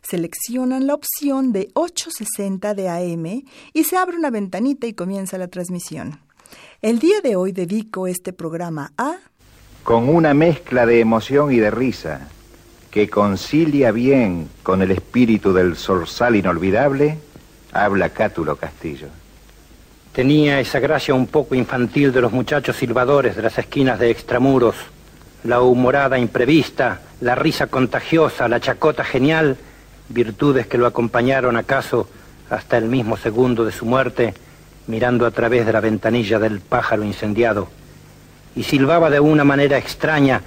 Seleccionan 0.00 0.86
la 0.86 0.94
opción 0.94 1.52
de 1.52 1.68
860 1.74 2.72
de 2.72 2.88
AM 2.88 3.42
y 3.74 3.84
se 3.84 3.98
abre 3.98 4.16
una 4.16 4.30
ventanita 4.30 4.86
y 4.86 4.94
comienza 4.94 5.36
la 5.36 5.48
transmisión. 5.48 6.26
El 6.82 6.98
día 6.98 7.20
de 7.20 7.36
hoy 7.36 7.52
dedico 7.52 8.06
este 8.06 8.32
programa 8.32 8.92
a... 8.96 9.16
Con 9.82 10.08
una 10.08 10.34
mezcla 10.34 10.86
de 10.86 11.00
emoción 11.00 11.52
y 11.52 11.58
de 11.58 11.70
risa 11.70 12.28
que 12.90 13.08
concilia 13.08 13.90
bien 13.92 14.48
con 14.62 14.82
el 14.82 14.90
espíritu 14.90 15.52
del 15.52 15.76
zorzal 15.76 16.36
inolvidable, 16.36 17.18
habla 17.72 18.10
Cátulo 18.10 18.56
Castillo. 18.56 19.08
Tenía 20.12 20.60
esa 20.60 20.80
gracia 20.80 21.14
un 21.14 21.26
poco 21.26 21.54
infantil 21.54 22.12
de 22.12 22.20
los 22.20 22.32
muchachos 22.32 22.76
silbadores 22.76 23.36
de 23.36 23.42
las 23.42 23.58
esquinas 23.58 23.98
de 23.98 24.10
extramuros 24.10 24.76
la 25.44 25.60
humorada 25.60 26.18
imprevista, 26.18 27.00
la 27.20 27.34
risa 27.34 27.68
contagiosa, 27.68 28.48
la 28.48 28.60
chacota 28.60 29.04
genial, 29.04 29.56
virtudes 30.08 30.66
que 30.66 30.78
lo 30.78 30.86
acompañaron 30.86 31.56
acaso 31.56 32.08
hasta 32.50 32.78
el 32.78 32.86
mismo 32.86 33.16
segundo 33.16 33.64
de 33.64 33.72
su 33.72 33.84
muerte, 33.84 34.34
mirando 34.88 35.26
a 35.26 35.30
través 35.30 35.64
de 35.64 35.72
la 35.72 35.80
ventanilla 35.80 36.40
del 36.40 36.60
pájaro 36.60 37.04
incendiado. 37.04 37.68
Y 38.56 38.64
silbaba 38.64 39.10
de 39.10 39.20
una 39.20 39.44
manera 39.44 39.78
extraña, 39.78 40.42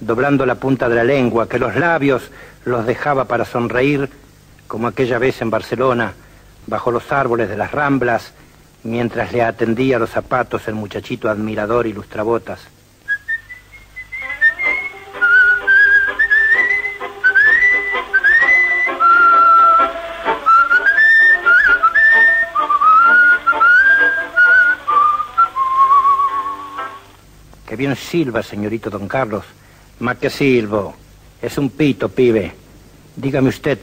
doblando 0.00 0.46
la 0.46 0.54
punta 0.54 0.88
de 0.88 0.94
la 0.94 1.04
lengua, 1.04 1.48
que 1.48 1.58
los 1.58 1.76
labios 1.76 2.30
los 2.64 2.86
dejaba 2.86 3.26
para 3.26 3.44
sonreír, 3.44 4.08
como 4.66 4.86
aquella 4.86 5.18
vez 5.18 5.42
en 5.42 5.50
Barcelona, 5.50 6.14
bajo 6.66 6.90
los 6.90 7.10
árboles 7.12 7.48
de 7.48 7.56
las 7.56 7.72
ramblas, 7.72 8.32
mientras 8.84 9.32
le 9.32 9.42
atendía 9.42 9.98
los 9.98 10.10
zapatos 10.10 10.66
el 10.68 10.74
muchachito 10.74 11.28
admirador 11.28 11.86
y 11.86 11.92
lustrabotas. 11.92 12.60
Bien 27.80 27.96
silba, 27.96 28.42
señorito 28.42 28.90
don 28.90 29.08
Carlos. 29.08 29.42
Más 30.00 30.18
que 30.18 30.28
silbo. 30.28 30.94
Es 31.40 31.56
un 31.56 31.70
pito, 31.70 32.10
pibe. 32.10 32.52
Dígame 33.16 33.48
usted, 33.48 33.78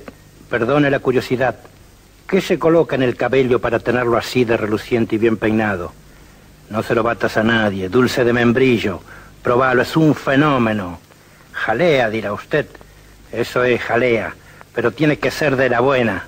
perdone 0.47 0.91
la 0.91 0.99
curiosidad, 0.99 1.55
¿qué 2.29 2.39
se 2.39 2.59
coloca 2.59 2.95
en 2.95 3.01
el 3.01 3.16
cabello 3.16 3.59
para 3.59 3.79
tenerlo 3.79 4.16
así 4.16 4.45
de 4.45 4.55
reluciente 4.55 5.16
y 5.16 5.17
bien 5.17 5.38
peinado? 5.38 5.94
No 6.69 6.83
se 6.83 6.94
lo 6.94 7.01
batas 7.01 7.38
a 7.38 7.44
nadie, 7.44 7.89
dulce 7.89 8.23
de 8.23 8.33
membrillo. 8.33 9.01
Probalo, 9.41 9.81
es 9.81 9.97
un 9.97 10.13
fenómeno. 10.13 10.99
Jalea, 11.53 12.11
dirá 12.11 12.33
usted. 12.33 12.67
Eso 13.31 13.63
es 13.63 13.81
jalea, 13.81 14.35
pero 14.75 14.91
tiene 14.91 15.17
que 15.17 15.31
ser 15.31 15.55
de 15.55 15.69
la 15.69 15.79
buena. 15.79 16.27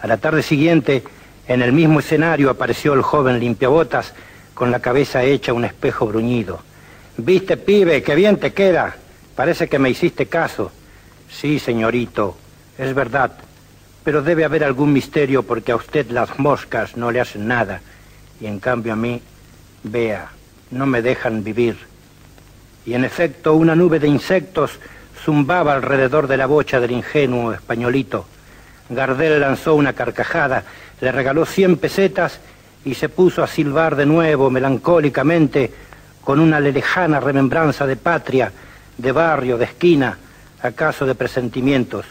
A 0.00 0.06
la 0.06 0.18
tarde 0.18 0.44
siguiente, 0.44 1.02
en 1.48 1.60
el 1.60 1.72
mismo 1.72 1.98
escenario 1.98 2.50
apareció 2.50 2.94
el 2.94 3.02
joven 3.02 3.40
limpiabotas 3.40 4.14
con 4.58 4.72
la 4.72 4.80
cabeza 4.80 5.22
hecha 5.22 5.52
un 5.52 5.64
espejo 5.64 6.08
bruñido. 6.08 6.58
Viste, 7.16 7.56
pibe, 7.56 8.02
qué 8.02 8.16
bien 8.16 8.38
te 8.38 8.52
queda. 8.52 8.96
Parece 9.36 9.68
que 9.68 9.78
me 9.78 9.88
hiciste 9.88 10.26
caso. 10.26 10.72
Sí, 11.30 11.60
señorito, 11.60 12.36
es 12.76 12.92
verdad. 12.92 13.30
Pero 14.02 14.20
debe 14.20 14.44
haber 14.44 14.64
algún 14.64 14.92
misterio 14.92 15.44
porque 15.44 15.70
a 15.70 15.76
usted 15.76 16.10
las 16.10 16.40
moscas 16.40 16.96
no 16.96 17.12
le 17.12 17.20
hacen 17.20 17.46
nada. 17.46 17.82
Y 18.40 18.46
en 18.46 18.58
cambio 18.58 18.94
a 18.94 18.96
mí, 18.96 19.22
vea, 19.84 20.32
no 20.72 20.86
me 20.86 21.02
dejan 21.02 21.44
vivir. 21.44 21.76
Y 22.84 22.94
en 22.94 23.04
efecto, 23.04 23.54
una 23.54 23.76
nube 23.76 24.00
de 24.00 24.08
insectos 24.08 24.72
zumbaba 25.24 25.74
alrededor 25.74 26.26
de 26.26 26.36
la 26.36 26.46
bocha 26.46 26.80
del 26.80 26.90
ingenuo 26.90 27.52
españolito. 27.52 28.26
Gardel 28.88 29.40
lanzó 29.40 29.76
una 29.76 29.92
carcajada, 29.92 30.64
le 31.00 31.12
regaló 31.12 31.46
cien 31.46 31.76
pesetas 31.76 32.40
y 32.84 32.94
se 32.94 33.08
puso 33.08 33.42
a 33.42 33.46
silbar 33.46 33.96
de 33.96 34.06
nuevo 34.06 34.50
melancólicamente 34.50 35.72
con 36.22 36.40
una 36.40 36.60
lejana 36.60 37.20
remembranza 37.20 37.86
de 37.86 37.96
patria, 37.96 38.52
de 38.96 39.12
barrio, 39.12 39.56
de 39.56 39.64
esquina, 39.64 40.18
acaso 40.62 41.06
de 41.06 41.14
presentimientos, 41.14 42.04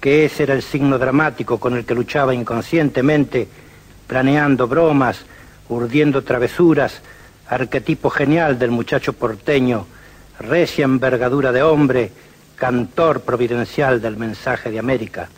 que 0.00 0.24
ese 0.24 0.44
era 0.44 0.54
el 0.54 0.62
signo 0.62 0.98
dramático 0.98 1.58
con 1.58 1.76
el 1.76 1.84
que 1.84 1.94
luchaba 1.94 2.34
inconscientemente, 2.34 3.48
planeando 4.06 4.68
bromas, 4.68 5.24
urdiendo 5.68 6.22
travesuras, 6.22 7.02
arquetipo 7.48 8.10
genial 8.10 8.58
del 8.58 8.70
muchacho 8.70 9.12
porteño, 9.12 9.86
recia 10.38 10.84
envergadura 10.84 11.52
de 11.52 11.62
hombre, 11.62 12.12
cantor 12.56 13.20
providencial 13.20 14.00
del 14.00 14.16
mensaje 14.16 14.70
de 14.70 14.78
América, 14.78 15.28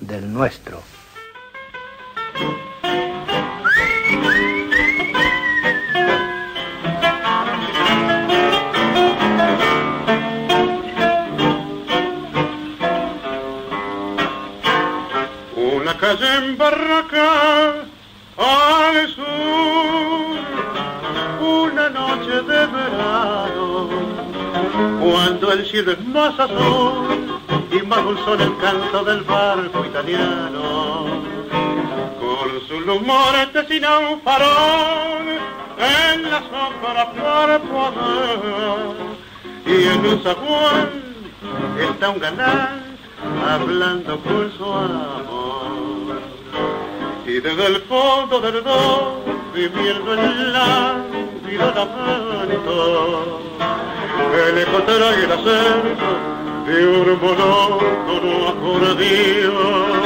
del 0.00 0.32
nuestro. 0.32 0.82
Calle 16.04 16.36
en 16.36 16.58
Barraca 16.58 17.86
al 18.36 19.08
sur, 19.14 20.36
una 21.40 21.88
noche 21.88 22.42
de 22.42 22.66
verano, 22.66 23.88
cuando 25.00 25.52
el 25.52 25.64
cielo 25.66 25.92
es 25.92 26.04
más 26.06 26.38
azul 26.38 27.40
y 27.70 27.82
más 27.86 28.04
dulzón 28.04 28.40
el 28.40 28.56
canto 28.58 29.04
del 29.04 29.22
barco 29.22 29.84
italiano, 29.86 31.22
con 32.20 32.68
su 32.68 32.80
lumores 32.80 33.48
sin 33.68 33.84
un 33.84 34.20
farol 34.22 35.26
en 35.78 36.30
la 36.30 36.40
sombra 36.40 37.06
cuerpo 37.16 37.86
a 37.86 39.70
y 39.70 39.84
en 39.86 40.06
un 40.06 40.22
zaguán 40.22 40.90
está 41.78 42.10
un 42.10 42.18
galán 42.18 42.83
hablando 43.46 44.18
por 44.18 44.50
su 44.56 44.64
amor. 44.64 46.20
Y 47.26 47.40
desde 47.40 47.66
el 47.66 47.82
fondo 47.82 48.40
del 48.40 48.62
dos, 48.62 49.14
viviendo 49.54 50.14
en 50.14 50.52
la 50.52 50.96
vida 51.46 51.72
lamento, 51.74 53.40
el 54.48 54.58
eco 54.58 54.82
trae 54.82 55.24
el 55.24 55.32
acento 55.32 56.34
de 56.66 56.86
un 56.86 57.20
monótono 57.20 58.48
acordeón. 58.48 60.04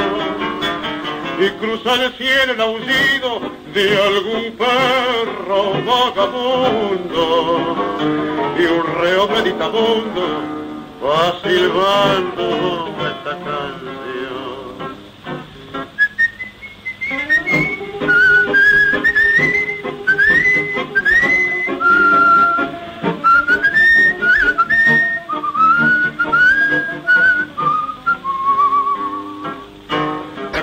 Y 1.41 1.50
cruza 1.61 1.94
el 1.94 2.12
cielo 2.15 2.53
el 2.53 2.61
aullido 2.61 3.41
de 3.73 4.03
algún 4.03 4.56
perro 4.56 5.73
vagabundo 5.87 7.37
y 8.59 8.65
un 8.67 8.85
reo 9.00 9.29
meditabundo 9.29 10.68
va 11.03 11.41
silbando 11.43 12.47
esta 13.11 13.33
canción. 13.45 13.99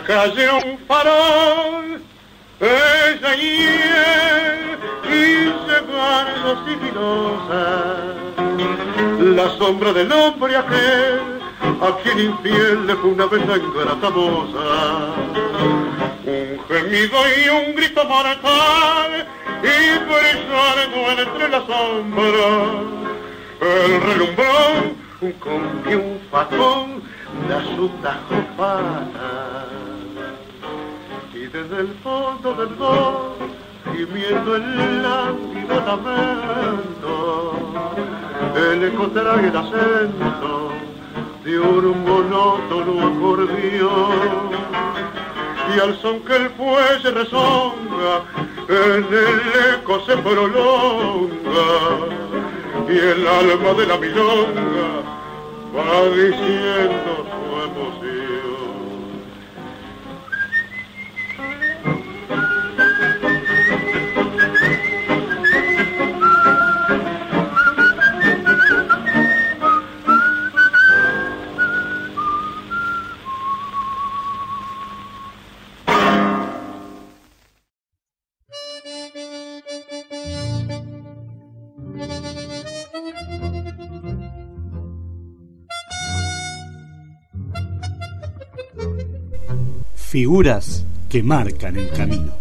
calle 0.06 0.50
un 0.52 0.78
farol 0.88 2.00
es 2.60 3.24
ayer 3.24 4.78
y 5.04 5.16
se 5.66 5.78
guarda 5.90 6.52
sigilosa 6.66 7.64
la 9.20 9.50
sombra 9.58 9.94
del 9.94 10.12
hombre 10.12 10.56
aquel 10.56 11.40
a 11.82 11.98
quien 12.04 12.20
infiel 12.20 12.86
le 12.86 12.96
fue 12.96 13.12
una 13.12 13.26
vez 13.26 13.46
la 13.48 13.58
ingrata 13.58 14.10
Un 14.10 14.54
gemido 16.68 17.18
y 17.38 17.50
un 17.50 17.76
grito 17.76 18.04
mortal 18.06 19.28
y 19.64 20.00
brillando 20.06 21.22
entre 21.22 21.50
las 21.50 21.64
sombras 21.66 22.96
el 23.62 24.02
relumbrón 24.02 25.06
con 25.40 25.62
un 25.96 26.20
facón 26.30 27.02
da 27.50 27.64
su 27.76 27.90
tajo 28.04 28.36
y 31.34 31.48
desde 31.48 31.80
el 31.80 31.94
fondo 32.04 32.54
del 32.54 32.78
dos 32.78 33.34
gimiendo 33.94 34.56
el 34.56 35.04
lánguido 35.04 35.76
lamento 35.86 37.56
el 38.56 38.84
eco 38.86 39.08
trae 39.08 39.48
el 39.48 39.58
acento 39.58 40.72
de 41.44 41.60
un 41.60 42.06
monótono 42.06 43.08
acordeón. 43.08 44.52
Y 45.76 45.80
al 45.80 46.00
son 46.02 46.20
que 46.22 46.36
el 46.36 46.50
fuelle 46.52 47.12
resonga 47.12 48.24
en 48.70 49.06
el 49.14 49.76
eco 49.76 50.00
se 50.06 50.16
prolonga. 50.18 51.66
Y 52.88 52.98
el 52.98 53.28
alma 53.28 53.74
de 53.74 53.88
la 53.88 53.98
milonga 53.98 54.90
va 55.76 56.06
diciendo 56.16 57.26
su 57.32 57.62
emoción. 57.62 58.25
Figuras 90.16 90.86
que 91.10 91.22
marcan 91.22 91.76
el 91.76 91.90
camino. 91.90 92.32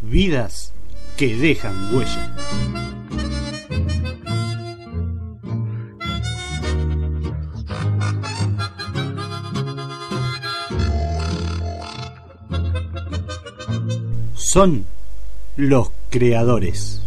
Vidas 0.00 0.72
que 1.18 1.36
dejan 1.36 1.94
huella. 1.94 2.34
Son 14.36 14.86
los 15.58 15.90
creadores. 16.08 17.02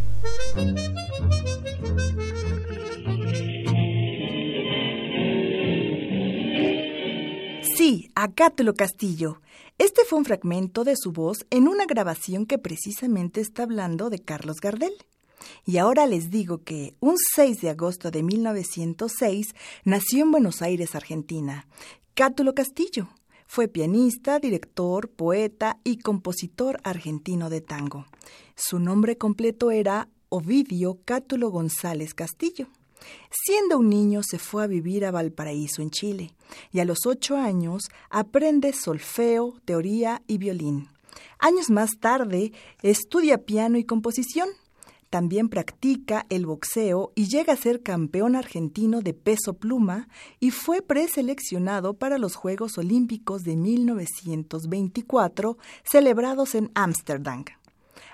Cátulo 8.26 8.74
Castillo. 8.74 9.42
Este 9.78 10.04
fue 10.04 10.18
un 10.18 10.26
fragmento 10.26 10.84
de 10.84 10.96
su 10.98 11.12
voz 11.12 11.46
en 11.52 11.68
una 11.68 11.86
grabación 11.86 12.48
que 12.48 12.58
precisamente 12.58 13.42
está 13.42 13.62
hablando 13.62 14.10
de 14.10 14.18
Carlos 14.18 14.58
Gardel. 14.60 14.94
Y 15.66 15.78
ahora 15.78 16.08
les 16.08 16.32
digo 16.32 16.64
que 16.64 16.96
un 17.00 17.16
6 17.36 17.62
de 17.62 17.70
agosto 17.70 18.10
de 18.10 18.24
1906 18.24 19.54
nació 19.84 20.24
en 20.24 20.32
Buenos 20.32 20.64
Aires, 20.64 20.96
Argentina, 20.96 21.68
Cátulo 22.16 22.56
Castillo. 22.56 23.08
Fue 23.46 23.68
pianista, 23.68 24.40
director, 24.40 25.10
poeta 25.10 25.78
y 25.84 26.00
compositor 26.00 26.80
argentino 26.84 27.52
de 27.52 27.62
tango. 27.62 28.08
Su 28.56 28.80
nombre 28.80 29.20
completo 29.20 29.70
era 29.70 30.10
Ovidio 30.30 30.98
Cátulo 31.06 31.52
González 31.52 32.16
Castillo. 32.16 32.68
Siendo 33.30 33.78
un 33.78 33.90
niño 33.90 34.22
se 34.24 34.40
fue 34.40 34.64
a 34.64 34.68
vivir 34.68 35.06
a 35.06 35.12
Valparaíso, 35.12 35.82
en 35.82 35.90
Chile, 35.90 36.34
y 36.72 36.80
a 36.80 36.86
los 36.86 37.06
ocho 37.06 37.38
años 37.38 37.90
aprende 38.10 38.74
solfeo, 38.74 39.56
teoría 39.66 40.22
y 40.28 40.38
violín. 40.38 40.90
Años 41.40 41.70
más 41.70 42.00
tarde 42.00 42.52
estudia 42.82 43.46
piano 43.46 43.78
y 43.78 43.84
composición. 43.84 44.50
También 45.10 45.48
practica 45.48 46.26
el 46.30 46.46
boxeo 46.46 47.14
y 47.16 47.30
llega 47.30 47.54
a 47.54 47.58
ser 47.58 47.82
campeón 47.82 48.36
argentino 48.36 49.00
de 49.02 49.14
peso 49.14 49.54
pluma 49.54 50.10
y 50.42 50.52
fue 50.52 50.82
preseleccionado 50.82 51.94
para 51.94 52.18
los 52.18 52.36
Juegos 52.36 52.78
Olímpicos 52.78 53.44
de 53.44 53.56
1924 53.56 55.58
celebrados 55.90 56.56
en 56.56 56.72
Ámsterdam. 56.76 57.46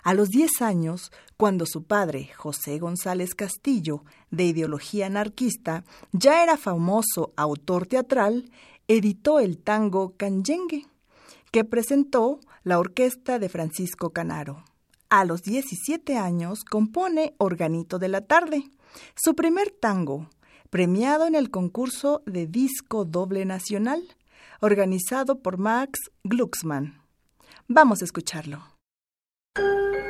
A 0.04 0.14
los 0.14 0.30
10 0.30 0.62
años, 0.62 1.12
cuando 1.38 1.66
su 1.66 1.84
padre, 1.84 2.30
José 2.36 2.78
González 2.78 3.36
Castillo, 3.36 4.04
de 4.32 4.44
ideología 4.44 5.06
anarquista, 5.06 5.86
ya 6.12 6.44
era 6.44 6.58
famoso 6.58 7.32
autor 7.38 7.88
teatral, 7.88 8.52
editó 8.90 9.40
el 9.40 9.58
tango 9.58 10.16
Canyengue, 10.18 10.86
que 11.52 11.64
presentó 11.64 12.42
la 12.64 12.80
orquesta 12.80 13.40
de 13.40 13.48
Francisco 13.48 14.10
Canaro. 14.10 14.66
A 15.10 15.24
los 15.24 15.44
17 15.44 16.18
años 16.18 16.66
compone 16.66 17.34
Organito 17.38 17.98
de 17.98 18.10
la 18.10 18.22
Tarde, 18.22 18.64
su 19.16 19.36
primer 19.36 19.72
tango, 19.72 20.28
premiado 20.70 21.28
en 21.28 21.36
el 21.36 21.50
concurso 21.50 22.24
de 22.26 22.46
disco 22.46 23.06
doble 23.06 23.46
nacional, 23.46 24.04
organizado 24.60 25.40
por 25.40 25.58
Max 25.58 26.00
Glucksmann. 26.24 27.00
Vamos 27.68 28.02
a 28.02 28.06
escucharlo. 28.06 28.73
Thank 29.56 29.96
you. 29.96 30.03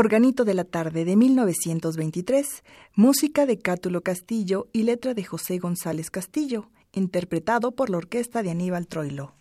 Organito 0.00 0.46
de 0.46 0.54
la 0.54 0.64
Tarde 0.64 1.04
de 1.04 1.14
1923, 1.14 2.64
música 2.94 3.44
de 3.44 3.58
Cátulo 3.58 4.00
Castillo 4.00 4.66
y 4.72 4.84
letra 4.84 5.12
de 5.12 5.24
José 5.24 5.58
González 5.58 6.10
Castillo, 6.10 6.70
interpretado 6.92 7.72
por 7.72 7.90
la 7.90 7.98
orquesta 7.98 8.42
de 8.42 8.50
Aníbal 8.50 8.86
Troilo. 8.86 9.34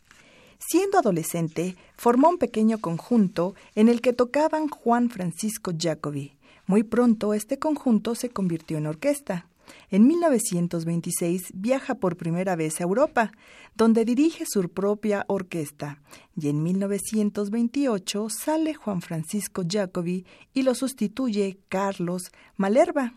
Siendo 0.57 0.99
adolescente, 0.99 1.77
formó 1.95 2.27
un 2.27 2.37
pequeño 2.37 2.79
conjunto 2.79 3.55
en 3.73 3.87
el 3.87 4.01
que 4.01 4.11
tocaban 4.11 4.67
Juan 4.67 5.09
Francisco 5.09 5.71
Jacobi. 5.79 6.35
Muy 6.67 6.83
pronto 6.83 7.33
este 7.33 7.57
conjunto 7.57 8.13
se 8.13 8.27
convirtió 8.27 8.79
en 8.79 8.87
orquesta. 8.87 9.47
En 9.89 10.07
1926 10.07 11.51
viaja 11.53 11.95
por 11.95 12.17
primera 12.17 12.55
vez 12.55 12.79
a 12.79 12.83
Europa, 12.83 13.31
donde 13.75 14.05
dirige 14.05 14.45
su 14.47 14.69
propia 14.69 15.25
orquesta, 15.27 16.01
y 16.35 16.49
en 16.49 16.63
1928 16.63 18.27
sale 18.29 18.73
Juan 18.73 19.01
Francisco 19.01 19.63
Jacobi 19.67 20.25
y 20.53 20.63
lo 20.63 20.75
sustituye 20.75 21.59
Carlos 21.69 22.31
Malerba. 22.57 23.13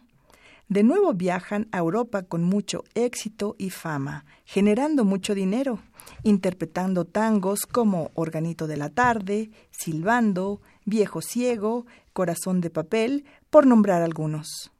De 0.68 0.82
nuevo 0.84 1.12
viajan 1.12 1.68
a 1.70 1.78
Europa 1.78 2.22
con 2.22 2.44
mucho 2.44 2.84
éxito 2.94 3.56
y 3.58 3.68
fama, 3.68 4.24
generando 4.46 5.04
mucho 5.04 5.34
dinero, 5.34 5.80
interpretando 6.22 7.04
tangos 7.04 7.66
como 7.66 8.10
Organito 8.14 8.66
de 8.66 8.78
la 8.78 8.88
Tarde, 8.88 9.50
Silbando, 9.70 10.62
Viejo 10.86 11.20
Ciego, 11.20 11.84
Corazón 12.14 12.62
de 12.62 12.70
Papel, 12.70 13.26
por 13.50 13.66
nombrar 13.66 14.00
algunos. 14.00 14.72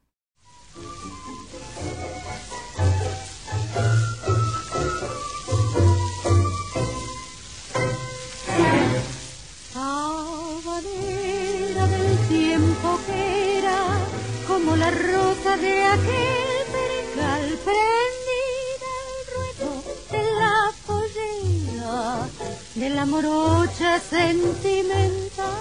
Rosa 14.95 15.57
de 15.57 15.83
aquel 15.83 16.65
perical 16.73 17.59
prendida 17.65 18.89
al 19.03 19.19
ruedo 19.33 19.71
de 20.11 20.21
la 20.39 20.55
pollera 20.87 22.29
de 22.75 22.89
la 22.89 23.05
morocha 23.05 23.99
sentimental 23.99 25.53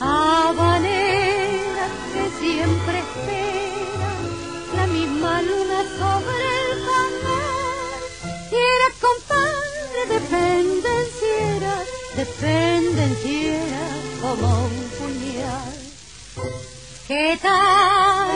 habanera 0.00 1.86
que 2.12 2.24
siempre 2.40 2.98
espera 2.98 4.12
la 4.76 4.86
misma 4.86 5.42
luna 5.42 5.80
sobre 5.98 6.46
el 6.62 6.78
fanal 6.86 8.02
y 8.50 8.54
era 8.54 8.88
compadre 9.06 10.00
de 10.12 10.20
pendenciera 10.36 11.74
de 12.16 12.26
pendenciera 12.26 13.84
como 14.20 14.46
un 14.66 14.76
puñal 14.98 15.85
¿Qué 17.08 17.38
tal? 17.40 18.26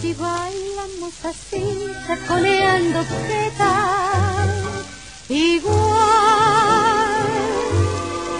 Si 0.00 0.14
bailamos 0.14 1.24
así, 1.24 1.90
taconeando, 2.06 3.00
¿qué 3.26 3.50
tal? 3.58 4.84
Igual, 5.28 5.74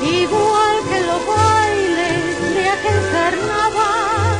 igual 0.02 0.76
que 0.88 1.00
los 1.00 1.26
bailes 1.26 2.54
de 2.54 2.68
aquel 2.70 3.00
carnaval. 3.10 4.38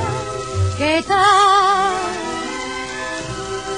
¿Qué 0.78 1.02
tal? 1.08 1.92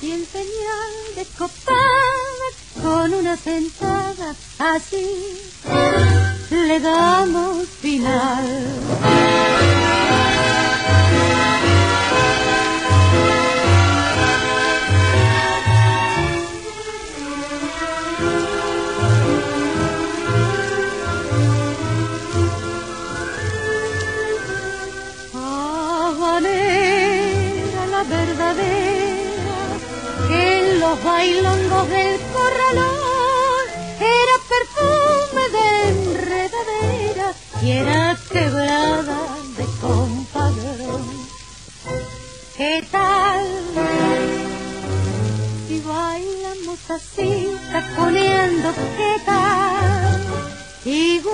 Y 0.01 0.11
en 0.11 0.25
señal 0.25 0.93
de 1.15 1.23
copada 1.37 2.17
con 2.81 3.13
una 3.13 3.35
sentada 3.35 4.06
así 4.59 5.05
le 6.51 6.79
damos 6.79 7.67
final. 7.81 8.45
la 27.91 28.03
verdadera 28.03 29.07
en 30.29 30.79
los 30.79 31.03
bailongos 31.03 31.89
del 31.89 32.26
enredadera 37.67 37.67
y 37.67 37.71
era 37.71 38.17
quebrada 38.31 39.19
de 39.57 39.65
compadrón. 39.81 41.05
¿Qué 42.55 42.83
tal? 42.91 43.45
Si 45.67 45.79
bailamos 45.81 46.79
así, 46.89 47.49
taconeando, 47.71 48.73
¿qué 48.97 49.21
tal? 49.25 50.21
Igual, 50.85 51.27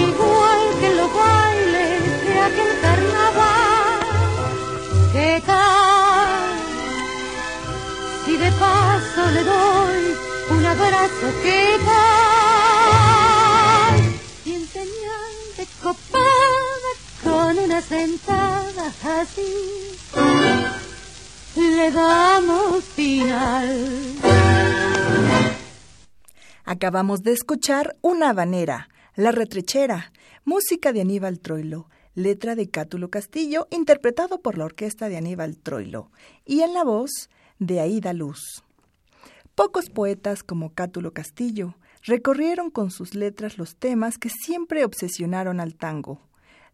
igual 0.00 0.60
que 0.80 0.94
los 0.94 1.10
bailes 1.14 2.02
de 2.26 2.40
aquel 2.48 2.80
carnaval. 2.80 4.00
¿Qué 5.12 5.42
tal? 5.46 6.28
Si 8.24 8.36
de 8.36 8.50
paso 8.52 9.30
le 9.34 9.44
doy 9.44 10.32
un 10.50 10.66
abrazo, 10.66 11.26
¿qué 11.42 11.71
final. 22.80 23.86
Acabamos 26.64 27.22
de 27.22 27.32
escuchar 27.32 27.96
Una 28.00 28.30
habanera, 28.30 28.88
La 29.14 29.32
retrechera, 29.32 30.12
música 30.44 30.92
de 30.92 31.02
Aníbal 31.02 31.40
Troilo, 31.40 31.88
letra 32.14 32.54
de 32.54 32.70
Cátulo 32.70 33.10
Castillo, 33.10 33.68
interpretado 33.70 34.40
por 34.40 34.56
la 34.56 34.64
orquesta 34.64 35.08
de 35.08 35.16
Aníbal 35.16 35.58
Troilo, 35.58 36.10
y 36.46 36.60
en 36.60 36.72
la 36.72 36.84
voz 36.84 37.28
de 37.58 37.80
Aida 37.80 38.12
Luz. 38.12 38.62
Pocos 39.54 39.90
poetas 39.90 40.42
como 40.42 40.72
Cátulo 40.72 41.12
Castillo 41.12 41.76
recorrieron 42.04 42.70
con 42.70 42.90
sus 42.90 43.14
letras 43.14 43.58
los 43.58 43.76
temas 43.76 44.16
que 44.16 44.30
siempre 44.30 44.84
obsesionaron 44.84 45.60
al 45.60 45.74
tango. 45.74 46.20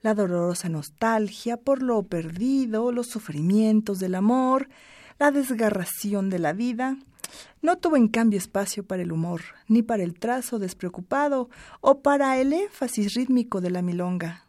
La 0.00 0.14
dolorosa 0.14 0.68
nostalgia 0.68 1.56
por 1.56 1.82
lo 1.82 2.04
perdido, 2.04 2.92
los 2.92 3.08
sufrimientos 3.08 3.98
del 3.98 4.14
amor, 4.14 4.68
la 5.18 5.30
desgarración 5.30 6.30
de 6.30 6.38
la 6.38 6.52
vida. 6.52 6.96
No 7.60 7.78
tuvo 7.78 7.96
en 7.96 8.08
cambio 8.08 8.38
espacio 8.38 8.84
para 8.84 9.02
el 9.02 9.12
humor, 9.12 9.42
ni 9.66 9.82
para 9.82 10.02
el 10.02 10.18
trazo 10.18 10.58
despreocupado 10.58 11.50
o 11.80 12.00
para 12.00 12.38
el 12.38 12.52
énfasis 12.52 13.14
rítmico 13.14 13.60
de 13.60 13.70
la 13.70 13.82
milonga. 13.82 14.46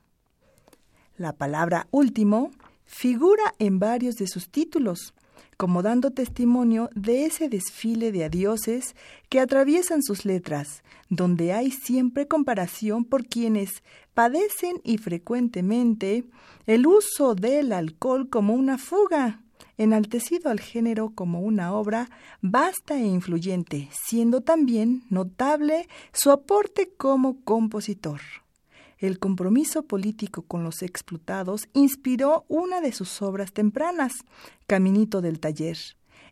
La 1.18 1.34
palabra 1.34 1.88
último 1.92 2.52
figura 2.86 3.54
en 3.60 3.80
varios 3.80 4.16
de 4.16 4.28
sus 4.28 4.50
títulos, 4.50 5.14
como 5.58 5.84
dando 5.84 6.12
testimonio 6.12 6.90
de 6.96 7.26
ese 7.26 7.50
desfile 7.50 8.12
de 8.14 8.24
adioses 8.24 8.96
que 9.28 9.42
atraviesan 9.42 10.02
sus 10.02 10.24
letras, 10.24 10.84
donde 11.10 11.52
hay 11.52 11.72
siempre 11.72 12.28
comparación 12.28 13.04
por 13.04 13.26
quienes 13.26 13.84
padecen 14.14 14.80
y 14.86 14.98
frecuentemente 14.98 16.24
el 16.66 16.88
uso 16.88 17.36
del 17.36 17.74
alcohol 17.74 18.30
como 18.30 18.54
una 18.54 18.78
fuga, 18.78 19.42
enaltecido 19.80 20.52
al 20.52 20.60
género 20.60 21.12
como 21.16 21.40
una 21.40 21.74
obra 21.74 22.10
vasta 22.42 22.96
e 22.96 23.06
influyente, 23.06 23.90
siendo 23.92 24.42
también 24.42 25.04
notable 25.10 25.88
su 26.12 26.32
aporte 26.32 26.92
como 26.98 27.42
compositor. 27.46 28.20
El 28.98 29.20
compromiso 29.20 29.84
político 29.84 30.42
con 30.42 30.66
los 30.66 30.82
explotados 30.82 31.70
inspiró 31.74 32.44
una 32.50 32.82
de 32.82 32.92
sus 32.92 33.22
obras 33.22 33.54
tempranas, 33.54 34.12
Caminito 34.68 35.22
del 35.22 35.40
Taller. 35.40 35.78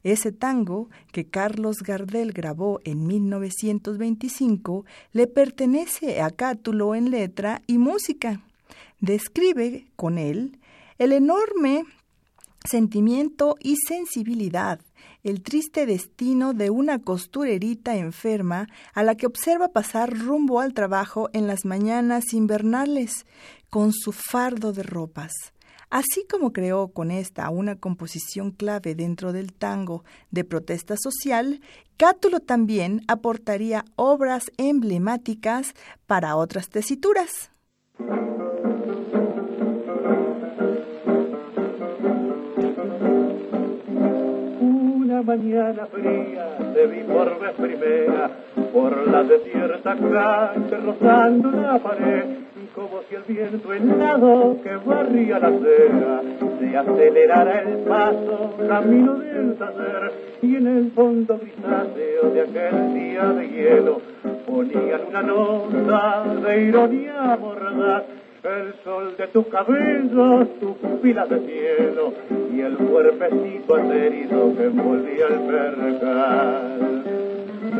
Ese 0.03 0.33
tango, 0.33 0.89
que 1.13 1.29
Carlos 1.29 1.77
Gardel 1.77 2.33
grabó 2.33 2.81
en 2.83 3.07
1925, 3.07 4.85
le 5.13 5.27
pertenece 5.27 6.21
a 6.21 6.31
Cátulo 6.31 6.95
en 6.95 7.11
letra 7.11 7.61
y 7.65 7.77
música. 7.77 8.41
Describe 8.99 9.87
con 9.95 10.17
él 10.17 10.59
el 10.97 11.13
enorme 11.13 11.85
sentimiento 12.67 13.55
y 13.59 13.75
sensibilidad 13.87 14.79
el 15.23 15.41
triste 15.41 15.85
destino 15.85 16.53
de 16.53 16.69
una 16.69 16.99
costurerita 16.99 17.95
enferma 17.95 18.69
a 18.93 19.03
la 19.03 19.15
que 19.15 19.25
observa 19.25 19.73
pasar 19.73 20.17
rumbo 20.17 20.61
al 20.61 20.73
trabajo 20.73 21.29
en 21.33 21.47
las 21.47 21.65
mañanas 21.65 22.33
invernales 22.33 23.25
con 23.69 23.91
su 23.91 24.13
fardo 24.13 24.71
de 24.71 24.83
ropas. 24.83 25.33
Así 25.89 26.25
como 26.29 26.51
creó 26.51 26.89
con 26.89 27.11
esta 27.11 27.49
una 27.49 27.75
composición 27.75 28.51
clave 28.51 28.95
dentro 28.95 29.31
del 29.31 29.53
tango 29.53 30.03
de 30.31 30.43
protesta 30.43 30.95
social, 30.97 31.61
Cátulo 31.97 32.39
también 32.39 33.01
aportaría 33.07 33.83
obras 33.95 34.51
emblemáticas 34.57 35.73
para 36.05 36.35
otras 36.35 36.69
tesituras. 36.69 37.51
Mañana 45.27 45.85
fría 45.87 46.57
te 46.73 46.87
vi 46.87 47.01
por 47.03 47.37
vez 47.41 47.51
primera 47.51 48.29
por 48.71 49.07
la 49.07 49.23
desierta 49.23 49.93
calle 49.93 50.77
rozando 50.85 51.51
la 51.51 51.77
pared 51.79 52.23
como 52.73 53.01
si 53.09 53.15
el 53.15 53.23
viento 53.23 53.73
helado 53.73 54.57
que 54.63 54.73
barría 54.77 55.37
la 55.39 55.47
acera 55.47 56.21
se 56.59 56.77
acelerara 56.77 57.61
el 57.61 57.77
paso 57.79 58.55
camino 58.69 59.15
del 59.15 59.55
taller 59.55 60.13
y 60.41 60.55
en 60.55 60.67
el 60.67 60.91
fondo 60.91 61.37
grisáceo 61.39 62.29
de 62.33 62.41
aquel 62.41 62.93
día 62.93 63.25
de 63.25 63.49
hielo 63.49 64.01
ponían 64.47 65.01
una 65.09 65.23
nota 65.23 66.23
de 66.41 66.61
ironía 66.61 67.37
mordaz 67.37 68.03
el 68.47 68.73
sol 68.83 69.15
de 69.17 69.27
tus 69.27 69.47
cabellos, 69.47 70.59
tu 70.59 70.75
pupila 70.77 71.25
de 71.25 71.39
cielo 71.39 72.13
y 72.53 72.61
el 72.61 72.77
cuerpecito 72.77 73.75
aterido 73.75 74.55
que 74.55 74.63
envolvía 74.63 75.27
el 75.27 75.39
percal. 75.41 77.26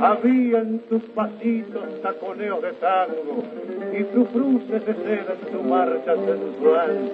Había 0.02 0.60
en 0.60 0.80
tus 0.90 1.04
pasitos 1.16 2.02
taconeos 2.02 2.62
de 2.62 2.72
tango 2.74 3.44
y 3.98 4.04
tu 4.04 4.26
cruce 4.28 4.80
de 4.80 4.94
seda 4.94 5.34
en 5.34 5.52
tu 5.52 5.64
marcha 5.64 6.16
sensual. 6.16 7.12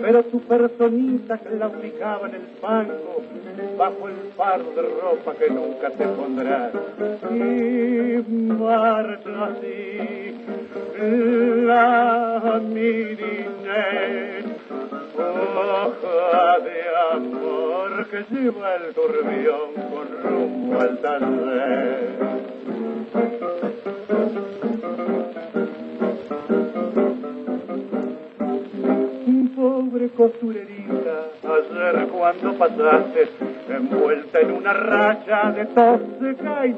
Pero 0.00 0.22
tu 0.24 0.40
personita 0.40 1.38
claudicaba 1.38 2.28
en 2.28 2.34
el 2.34 2.46
fango 2.60 3.22
bajo 3.78 4.08
el 4.08 4.32
fardo 4.36 4.70
de 4.74 4.82
ropa 4.82 5.34
que 5.34 5.50
nunca 5.50 5.90
te 5.90 6.06
pondrás. 6.06 6.72
Y 7.30 8.22
marcha 8.52 9.44
así 9.44 10.12
la 11.66 12.60
mirinés, 12.62 14.44
hoja 15.22 16.58
de 16.60 16.82
amor 17.12 18.06
que 18.08 18.24
lleva 18.30 18.74
el 18.76 18.94
turbión 18.94 19.74
con 19.90 20.06
rumbo 20.22 20.80
al 20.80 20.98
taller. 20.98 22.22
Pobre 29.54 30.08
costurerita, 30.08 31.28
ayer 31.44 32.08
cuando 32.08 32.54
pasaste, 32.54 33.28
envuelta 33.68 34.40
en 34.40 34.50
una 34.50 34.72
racha 34.72 35.52
de 35.52 35.66
tos 35.66 36.00
seca 36.18 36.66
y 36.66 36.72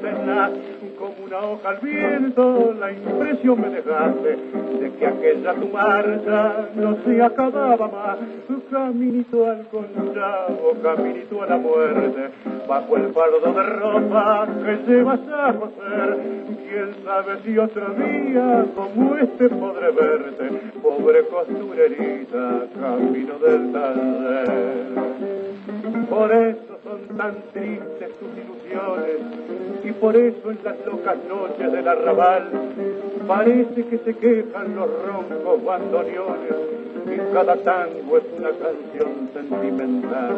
una 1.35 1.47
hoja 1.47 1.69
al 1.69 1.77
viento, 1.77 2.73
la 2.79 2.91
impresión 2.91 3.61
me 3.61 3.69
dejaste 3.69 4.37
de 4.79 4.91
que 4.97 5.05
aquella 5.05 5.53
tu 5.53 5.67
marcha 5.67 6.69
no 6.75 6.97
se 7.03 7.21
acababa 7.21 7.87
más. 7.87 8.17
Caminito 8.71 9.45
al 9.45 9.67
conchavo, 9.69 10.73
caminito 10.81 11.43
a 11.43 11.45
la 11.45 11.57
muerte, 11.57 12.29
bajo 12.67 12.97
el 12.97 13.13
fardo 13.13 13.53
de 13.53 13.63
ropa 13.63 14.47
que 14.65 14.91
llevas 14.91 15.19
a 15.31 15.53
coser. 15.53 16.17
Quién 16.67 16.95
sabe 17.05 17.37
si 17.43 17.57
otro 17.57 17.93
día 17.93 18.65
como 18.75 19.15
este 19.15 19.49
podré 19.49 19.91
verte, 19.91 20.49
pobre 20.81 21.25
costurerita, 21.27 22.63
camino 22.79 23.39
del 23.39 23.71
taller. 23.71 25.15
Por 26.09 26.31
eso 26.31 26.79
son 26.83 27.17
tan 27.17 27.35
tristes 27.53 28.11
tus 28.19 28.29
ilusiones 28.37 29.45
y 29.83 29.91
por 29.91 30.15
eso 30.15 30.51
en 30.51 30.59
las 30.63 30.75
locas 30.85 31.17
noches 31.27 31.71
del 31.71 31.87
arrabal 31.87 32.49
parece 33.27 33.85
que 33.85 33.97
se 33.99 34.13
quejan 34.15 34.75
los 34.75 34.89
roncos 35.05 35.63
bandoneones 35.63 36.55
y 37.05 37.33
cada 37.33 37.55
tango 37.57 38.17
es 38.17 38.23
una 38.37 38.49
canción 38.49 39.29
sentimental 39.33 40.35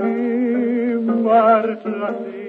y 0.00 0.94
marcha 1.22 2.08
así 2.08 2.42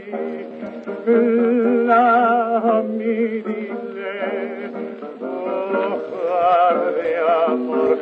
la 1.85 2.83
mirile 2.87 4.71
hoja 5.21 6.91
de 7.01 7.09
amor 7.47 7.97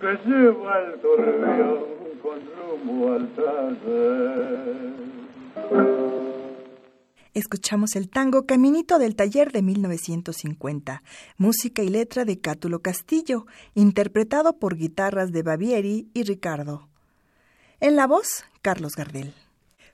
que 0.00 0.18
lleva 0.28 0.80
el 0.80 0.92
turbión 1.00 1.78
con 2.22 2.38
rumbo 2.56 3.12
al 3.14 3.26
taller. 3.28 4.96
Escuchamos 7.36 7.96
el 7.96 8.08
tango 8.08 8.46
Caminito 8.46 8.98
del 8.98 9.14
Taller 9.14 9.52
de 9.52 9.60
1950, 9.60 11.02
música 11.36 11.82
y 11.82 11.90
letra 11.90 12.24
de 12.24 12.40
Cátulo 12.40 12.80
Castillo, 12.80 13.44
interpretado 13.74 14.58
por 14.58 14.74
guitarras 14.74 15.32
de 15.32 15.42
Bavieri 15.42 16.08
y 16.14 16.22
Ricardo. 16.22 16.88
En 17.78 17.94
la 17.94 18.06
voz, 18.06 18.44
Carlos 18.62 18.96
Gardel. 18.96 19.34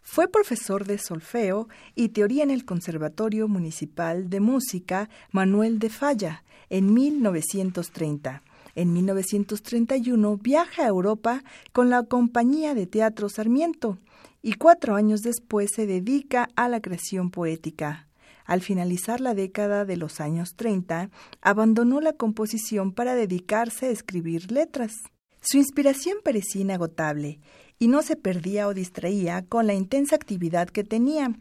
Fue 0.02 0.28
profesor 0.28 0.86
de 0.86 0.98
solfeo 0.98 1.66
y 1.96 2.10
teoría 2.10 2.44
en 2.44 2.52
el 2.52 2.64
Conservatorio 2.64 3.48
Municipal 3.48 4.30
de 4.30 4.38
Música 4.38 5.10
Manuel 5.32 5.80
de 5.80 5.90
Falla 5.90 6.44
en 6.70 6.94
1930. 6.94 8.44
En 8.76 8.92
1931 8.92 10.36
viaja 10.36 10.84
a 10.84 10.88
Europa 10.88 11.42
con 11.72 11.90
la 11.90 12.04
compañía 12.04 12.74
de 12.74 12.86
teatro 12.86 13.28
Sarmiento 13.28 13.98
y 14.42 14.54
cuatro 14.54 14.96
años 14.96 15.22
después 15.22 15.70
se 15.74 15.86
dedica 15.86 16.48
a 16.56 16.68
la 16.68 16.80
creación 16.80 17.30
poética. 17.30 18.08
Al 18.44 18.60
finalizar 18.60 19.20
la 19.20 19.34
década 19.34 19.84
de 19.84 19.96
los 19.96 20.20
años 20.20 20.56
30, 20.56 21.10
abandonó 21.40 22.00
la 22.00 22.12
composición 22.12 22.92
para 22.92 23.14
dedicarse 23.14 23.86
a 23.86 23.90
escribir 23.90 24.50
letras. 24.50 24.92
Su 25.40 25.58
inspiración 25.58 26.18
parecía 26.24 26.62
inagotable 26.62 27.40
y 27.78 27.88
no 27.88 28.02
se 28.02 28.16
perdía 28.16 28.68
o 28.68 28.74
distraía 28.74 29.44
con 29.46 29.66
la 29.66 29.74
intensa 29.74 30.16
actividad 30.16 30.68
que 30.68 30.84
tenía. 30.84 31.32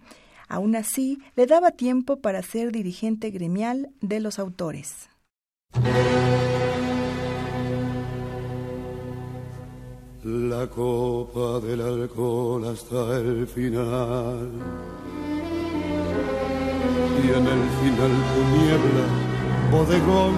Aún 0.48 0.76
así, 0.76 1.20
le 1.36 1.46
daba 1.46 1.72
tiempo 1.72 2.20
para 2.20 2.42
ser 2.42 2.72
dirigente 2.72 3.30
gremial 3.30 3.90
de 4.02 4.20
los 4.20 4.38
autores. 4.38 5.10
La 10.23 10.67
copa 10.67 11.60
del 11.65 11.81
alcohol 11.81 12.63
hasta 12.67 13.17
el 13.17 13.47
final. 13.47 14.51
Y 17.23 17.27
en 17.27 17.47
el 17.47 17.63
final 17.81 18.12
tu 18.29 18.41
niebla, 18.55 19.05
bodegón, 19.71 20.36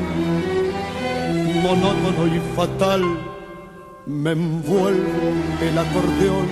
monótono 1.61 2.33
y 2.33 2.39
fatal, 2.55 3.03
me 4.05 4.31
envuelve 4.31 5.69
el 5.69 5.77
acordeón 5.77 6.47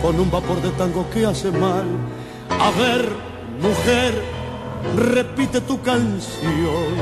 con 0.00 0.18
un 0.18 0.30
vapor 0.30 0.62
de 0.62 0.70
tango 0.78 1.04
que 1.10 1.26
hace 1.26 1.50
mal. 1.50 1.84
A 2.48 2.70
ver, 2.70 3.06
mujer, 3.60 4.14
repite 4.96 5.60
tu 5.60 5.78
canción 5.82 6.94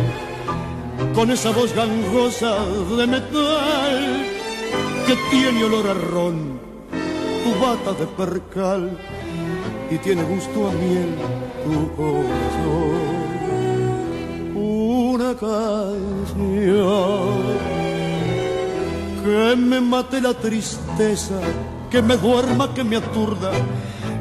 con 1.14 1.30
esa 1.30 1.52
voz 1.52 1.72
gangosa 1.76 2.56
de 2.96 3.06
metal 3.06 4.33
que 5.06 5.16
tiene 5.30 5.64
olor 5.64 5.86
a 5.88 5.94
ron, 5.94 6.58
tu 7.44 7.50
bata 7.60 7.92
de 7.92 8.06
percal 8.06 8.98
y 9.90 9.98
tiene 9.98 10.22
gusto 10.22 10.68
a 10.68 10.72
miel 10.72 11.14
tu 11.64 11.94
corazón. 11.94 13.24
Una 14.54 15.34
canción 15.36 16.64
que 19.24 19.56
me 19.56 19.80
mate 19.80 20.20
la 20.20 20.34
tristeza, 20.34 21.40
que 21.90 22.02
me 22.02 22.16
duerma, 22.16 22.72
que 22.74 22.84
me 22.84 22.96
aturda 22.96 23.52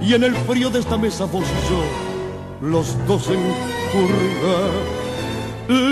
y 0.01 0.13
en 0.13 0.23
el 0.23 0.35
frío 0.35 0.69
de 0.69 0.79
esta 0.79 0.97
mesa 0.97 1.25
vos 1.25 1.45
y 1.45 1.69
yo, 1.69 1.83
los 2.69 3.07
dos 3.07 3.27
en 3.29 3.41
curva, 3.93 4.59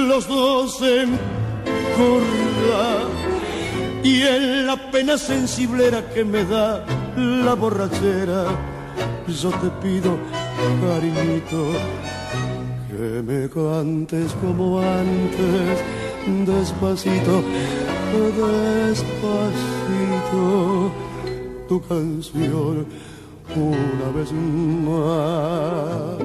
los 0.08 0.28
dos 0.28 0.82
en 0.82 1.18
curva 1.96 3.08
y 4.04 4.22
en 4.24 4.68
la 4.68 4.76
pena 4.92 5.18
sensiblera 5.18 6.10
que 6.14 6.24
me 6.24 6.44
da 6.46 6.86
la 7.16 7.54
borrachera, 7.54 8.46
yo 9.28 9.50
te 9.50 9.70
pido, 9.82 10.18
cariñito, 10.82 11.72
que 12.90 13.22
me 13.22 13.50
cantes 13.50 14.34
como 14.42 14.82
antes, 14.82 15.84
despacito, 16.46 17.44
despacito, 18.88 19.42
tu 21.68 21.82
canción 21.82 22.86
una 23.56 24.10
vez 24.16 24.32
más. 24.86 26.18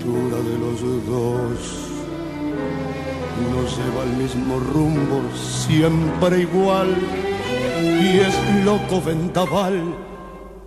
aventura 0.00 0.36
de 0.38 0.58
los 0.58 0.80
dos 1.06 1.58
nos 3.52 3.76
lleva 3.76 4.02
al 4.02 4.16
mismo 4.16 4.58
rumbo, 4.58 5.22
siempre 5.34 6.40
igual, 6.40 6.94
y 7.80 8.18
es 8.18 8.64
loco 8.64 9.00
ventaval 9.00 9.82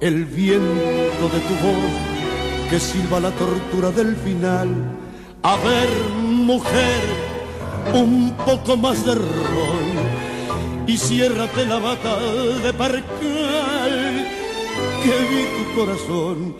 el 0.01 0.25
viento 0.25 1.29
de 1.31 1.39
tu 1.39 1.53
voz 1.65 2.69
que 2.69 2.79
silba 2.79 3.19
la 3.19 3.31
tortura 3.31 3.91
del 3.91 4.15
final. 4.15 4.69
A 5.43 5.55
ver, 5.57 5.89
mujer, 6.21 7.01
un 7.93 8.33
poco 8.45 8.75
más 8.77 9.05
de 9.05 9.15
rol 9.15 9.93
y 10.87 10.97
ciérrate 10.97 11.65
la 11.65 11.79
bata 11.79 12.19
de 12.19 12.73
parcal 12.73 14.27
que 15.03 15.09
vi 15.09 15.45
tu 15.57 15.79
corazón 15.79 16.55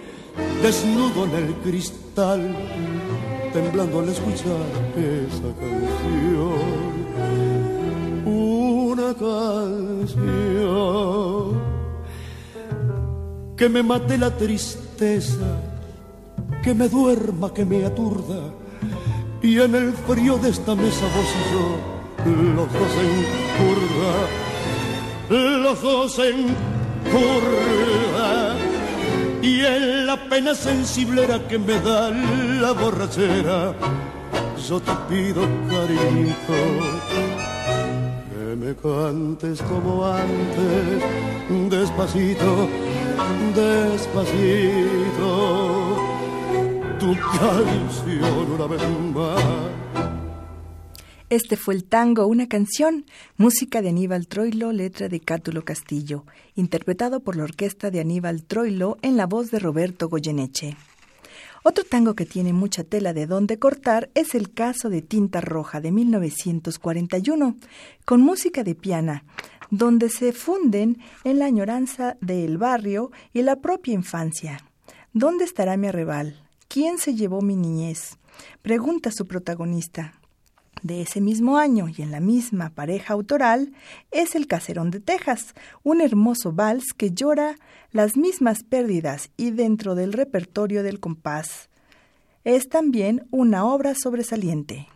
desnudo 0.62 1.26
en 1.26 1.36
el 1.36 1.54
cristal 1.56 2.03
temblando 2.14 4.00
al 4.00 4.10
escuchar 4.10 4.62
esa 4.96 5.50
canción. 5.60 6.54
Una 8.26 9.14
canción 9.14 10.24
que 13.58 13.70
me 13.70 13.82
mate 13.84 14.18
la 14.18 14.36
tristeza, 14.36 15.62
que 16.64 16.74
me 16.74 16.88
duerma, 16.88 17.54
que 17.54 17.66
me 17.66 17.86
aturda, 17.86 18.52
y 19.42 19.60
en 19.60 19.76
el 19.76 19.94
frío 19.94 20.38
de 20.38 20.50
esta 20.50 20.76
mesa 20.76 21.06
vos 21.16 21.26
y 21.40 21.44
yo, 21.54 21.78
los 22.56 22.72
dos 22.74 22.94
en 23.02 23.26
curva, 23.60 24.14
los 25.62 25.82
dos 25.82 26.20
en 26.20 26.56
curva 27.12 28.53
y 29.44 29.60
en 29.60 30.08
la 30.08 30.16
pena 30.30 30.56
sensiblera 30.56 31.46
que 31.50 31.60
me 31.60 31.78
da 31.82 32.10
la 32.10 32.72
borrachera, 32.72 33.74
yo 34.68 34.80
te 34.80 34.92
pido 35.10 35.42
cariñito 35.70 36.54
que 38.30 38.56
me 38.56 38.74
cantes 38.76 39.62
como 39.64 40.06
antes, 40.06 41.04
despacito, 41.70 42.70
despacito, 43.54 45.30
tu 47.00 47.14
canción 47.38 48.52
una 48.56 48.68
vez 48.68 48.82
más. 49.14 49.44
Este 51.34 51.58
fue 51.58 51.74
el 51.74 51.84
tango, 51.84 52.28
una 52.28 52.48
canción, 52.48 53.06
música 53.38 53.82
de 53.82 53.90
Aníbal 53.90 54.28
Troilo, 54.28 54.72
letra 54.72 55.10
de 55.10 55.20
Cátulo 55.20 55.66
Castillo, 55.66 56.26
interpretado 56.54 57.22
por 57.22 57.36
la 57.36 57.44
orquesta 57.44 57.90
de 57.90 58.00
Aníbal 58.00 58.44
Troilo 58.44 59.00
en 59.02 59.18
la 59.18 59.26
voz 59.26 59.50
de 59.50 59.58
Roberto 59.58 60.10
Goyeneche. 60.10 60.78
Otro 61.64 61.86
tango 61.86 62.14
que 62.14 62.28
tiene 62.28 62.54
mucha 62.54 62.84
tela 62.84 63.14
de 63.14 63.26
donde 63.26 63.58
cortar 63.58 64.12
es 64.14 64.36
el 64.36 64.54
caso 64.54 64.92
de 64.92 65.02
Tinta 65.02 65.42
Roja 65.42 65.82
de 65.82 65.92
1941, 65.92 67.58
con 68.06 68.22
música 68.22 68.64
de 68.64 68.76
piana, 68.76 69.24
donde 69.72 70.10
se 70.10 70.34
funden 70.34 71.00
en 71.24 71.40
la 71.40 71.46
añoranza 71.46 72.16
del 72.22 72.60
barrio 72.60 73.12
y 73.34 73.42
la 73.42 73.56
propia 73.56 73.96
infancia. 73.96 74.64
¿Dónde 75.14 75.46
estará 75.46 75.78
mi 75.78 75.88
arrebal? 75.88 76.40
¿Quién 76.68 77.00
se 77.00 77.16
llevó 77.16 77.42
mi 77.42 77.56
niñez? 77.56 78.20
Pregunta 78.62 79.10
su 79.12 79.26
protagonista 79.26 80.14
de 80.84 81.02
ese 81.02 81.22
mismo 81.22 81.58
año 81.58 81.88
y 81.88 82.02
en 82.02 82.12
la 82.12 82.20
misma 82.20 82.70
pareja 82.70 83.14
autoral 83.14 83.74
es 84.12 84.36
El 84.36 84.48
Caserón 84.48 84.92
de 84.92 85.00
Texas, 85.00 85.56
un 85.82 86.02
hermoso 86.02 86.52
vals 86.52 86.94
que 86.94 87.12
llora 87.12 87.56
las 87.92 88.18
mismas 88.18 88.64
pérdidas 88.64 89.32
y 89.38 89.52
dentro 89.52 89.96
del 89.96 90.14
repertorio 90.14 90.84
del 90.84 91.00
compás. 91.00 91.70
Es 92.44 92.68
también 92.68 93.26
una 93.32 93.66
obra 93.66 93.94
sobresaliente. 93.96 94.88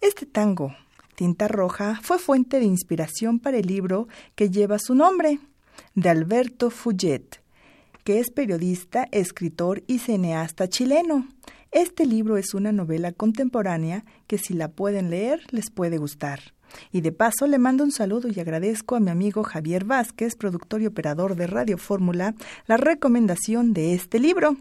Este 0.00 0.26
tango, 0.26 0.74
Tinta 1.14 1.46
Roja, 1.46 2.00
fue 2.02 2.18
fuente 2.18 2.58
de 2.58 2.64
inspiración 2.64 3.38
para 3.38 3.58
el 3.58 3.66
libro 3.66 4.08
que 4.34 4.50
lleva 4.50 4.78
su 4.78 4.94
nombre, 4.94 5.38
de 5.94 6.08
Alberto 6.08 6.70
Fouget, 6.70 7.42
que 8.04 8.18
es 8.18 8.30
periodista, 8.30 9.06
escritor 9.12 9.82
y 9.86 9.98
cineasta 9.98 10.68
chileno. 10.68 11.28
Este 11.72 12.04
libro 12.04 12.36
es 12.36 12.52
una 12.52 12.70
novela 12.70 13.12
contemporánea 13.12 14.04
que 14.26 14.36
si 14.36 14.52
la 14.52 14.68
pueden 14.68 15.08
leer 15.08 15.40
les 15.52 15.70
puede 15.70 15.96
gustar. 15.96 16.52
Y 16.92 17.00
de 17.00 17.12
paso 17.12 17.46
le 17.46 17.58
mando 17.58 17.82
un 17.82 17.92
saludo 17.92 18.28
y 18.28 18.38
agradezco 18.38 18.94
a 18.94 19.00
mi 19.00 19.10
amigo 19.10 19.42
Javier 19.42 19.86
Vázquez, 19.86 20.36
productor 20.36 20.82
y 20.82 20.86
operador 20.86 21.34
de 21.34 21.46
Radio 21.46 21.78
Fórmula, 21.78 22.34
la 22.66 22.76
recomendación 22.76 23.72
de 23.72 23.94
este 23.94 24.20
libro. 24.20 24.58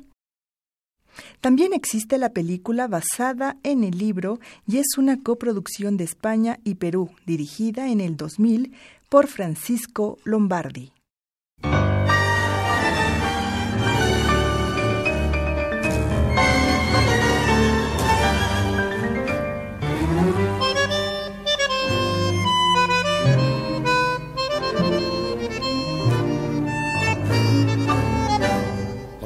También 1.41 1.74
existe 1.74 2.17
la 2.17 2.30
película 2.30 2.88
basada 2.88 3.58
en 3.63 3.84
el 3.84 3.97
libro 3.97 4.39
y 4.65 4.78
es 4.78 4.97
una 4.97 5.21
coproducción 5.21 5.97
de 5.97 6.06
España 6.06 6.60
y 6.63 6.76
Perú, 6.76 7.12
dirigida 7.26 7.89
en 7.89 8.00
el 8.00 8.15
2000 8.15 8.74
por 9.10 9.28
Francisco 9.28 10.17
Lombardi. 10.24 10.93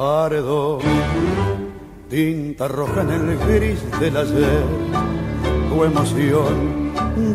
Paredón, 0.06 0.82
tinta 2.08 2.68
roja 2.68 3.02
en 3.02 3.10
el 3.10 3.38
gris 3.48 3.80
del 4.00 4.16
ayer, 4.18 4.66
tu 5.68 5.84
emoción 5.84 6.56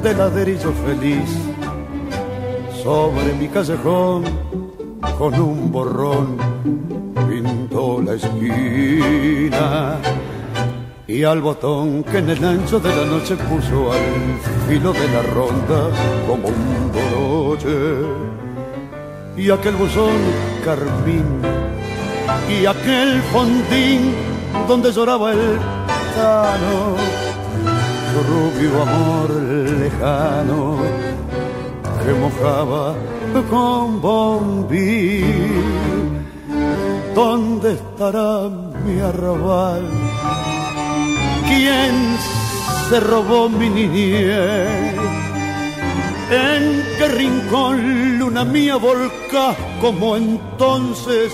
de 0.01 0.15
ladrillo 0.15 0.73
feliz, 0.87 1.31
sobre 2.85 3.35
mi 3.41 3.49
callejón 3.49 4.23
con 5.19 5.35
un 5.35 5.73
borrón 5.73 6.37
pintó 7.29 8.01
la 8.03 8.15
esquina 8.15 9.99
y 11.09 11.25
al 11.25 11.41
botón 11.41 12.05
que 12.05 12.19
en 12.19 12.31
el 12.31 12.45
ancho 12.45 12.79
de 12.79 12.91
la 12.99 13.05
noche 13.05 13.35
puso 13.49 13.91
al 13.91 14.21
filo 14.69 14.93
de 14.93 15.09
la 15.15 15.23
ronda 15.35 15.81
como 16.29 16.47
un 16.57 16.93
broche 16.95 17.79
y 19.37 19.51
aquel 19.51 19.75
buzón 19.75 20.21
carmín 20.65 21.27
y 22.51 22.67
aquel 22.67 23.23
fondín 23.33 24.15
donde 24.67 24.93
lloraba 24.93 25.33
el 25.33 25.59
tano, 26.17 26.97
su 28.11 28.19
rubio 28.33 28.83
amor 28.83 29.31
lejano 29.83 30.77
que 32.05 32.13
mojaba 32.15 32.95
con 33.49 34.01
bombí. 34.01 35.25
¿Dónde 37.15 37.73
estará 37.73 38.49
mi 38.85 39.01
arrabal? 39.01 39.83
¿Quién 41.47 42.17
se 42.89 43.01
robó 43.01 43.49
mi 43.49 43.69
niñez? 43.69 44.95
¿En 46.31 46.85
qué 46.97 47.09
rincón 47.09 48.19
luna 48.19 48.45
mía 48.45 48.77
volca 48.77 49.55
como 49.81 50.17
entonces 50.17 51.33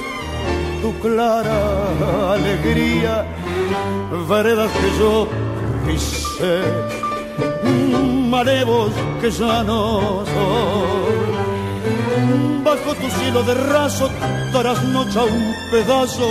clara 0.95 2.33
alegría, 2.33 3.25
veredas 4.29 4.71
que 4.71 4.99
yo 4.99 5.29
pisé, 5.87 6.63
marevos 8.31 8.93
que 9.21 9.31
ya 9.31 9.63
no 9.63 10.25
son. 10.25 11.27
Bajo 12.65 12.95
tu 12.95 13.09
cielo 13.19 13.43
de 13.45 13.55
raso 13.55 14.11
noche 14.93 15.21
un 15.21 15.55
pedazo 15.71 16.29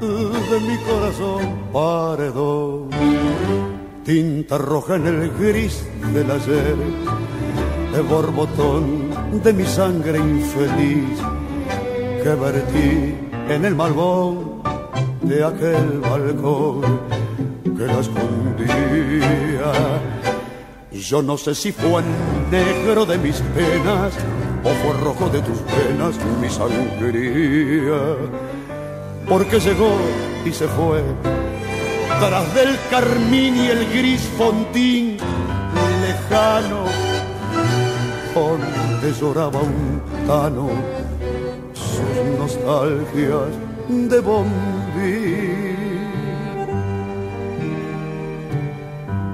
de 0.00 0.60
mi 0.60 0.76
corazón 0.78 1.42
paredón. 1.72 2.90
Tinta 4.04 4.58
roja 4.58 4.96
en 4.96 5.06
el 5.06 5.30
gris 5.30 5.84
del 6.12 6.30
ayer, 6.30 6.76
de 7.92 8.00
borbotón 8.02 9.10
de 9.42 9.52
mi 9.52 9.64
sangre 9.64 10.18
infeliz 10.18 11.18
que 12.22 12.34
vertí 12.34 13.25
en 13.48 13.64
el 13.64 13.74
malvón 13.74 14.62
de 15.22 15.44
aquel 15.44 16.00
balcón 16.00 17.00
que 17.76 17.86
la 17.86 18.00
escondía. 18.00 19.72
Yo 20.92 21.22
no 21.22 21.36
sé 21.36 21.54
si 21.54 21.72
fue 21.72 22.02
negro 22.50 23.06
de 23.06 23.18
mis 23.18 23.36
penas 23.54 24.14
o 24.64 24.70
fue 24.70 25.00
rojo 25.04 25.28
de 25.28 25.40
tus 25.40 25.58
penas 25.58 26.16
mi 26.40 26.48
sangría. 26.48 28.16
Porque 29.28 29.60
llegó 29.60 29.96
y 30.44 30.52
se 30.52 30.66
fue 30.68 31.02
tras 32.20 32.54
del 32.54 32.76
carmín 32.90 33.56
y 33.56 33.66
el 33.68 33.88
gris 33.92 34.22
fontín 34.38 35.18
lejano 36.00 36.84
donde 38.34 39.12
lloraba 39.18 39.60
un 39.60 40.02
tano 40.26 40.70
nostalgias 42.38 43.52
de 43.88 44.20
Bombí. 44.20 45.66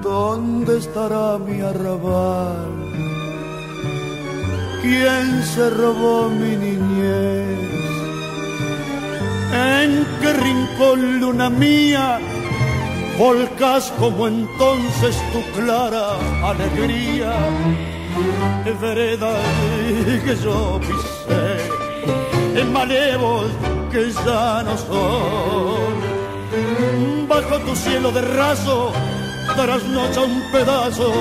¿Dónde 0.03 0.79
estará 0.79 1.39
mi 1.39 1.61
arrabal? 1.61 2.71
¿Quién 4.83 5.43
se 5.45 5.71
robó 5.71 6.29
mi 6.29 6.57
niñez? 6.57 7.73
¿En 9.53 10.07
qué 10.21 10.33
rincón, 10.33 11.21
luna 11.21 11.49
mía, 11.51 12.19
volcas 13.19 13.93
como 13.99 14.27
entonces 14.27 15.15
tu 15.33 15.41
clara 15.61 16.17
alegría? 16.45 17.33
Vereda 18.81 19.35
que 20.25 20.37
yo 20.37 20.81
malevos 22.65 23.51
que 23.91 24.11
ya 24.11 24.63
no 24.63 24.77
son. 24.77 26.13
Bajo 27.29 27.59
tu 27.61 27.75
cielo 27.77 28.13
de 28.13 28.23
raso, 28.23 28.93
trasnocha 29.57 30.21
un 30.21 30.43
pedazo 30.53 31.13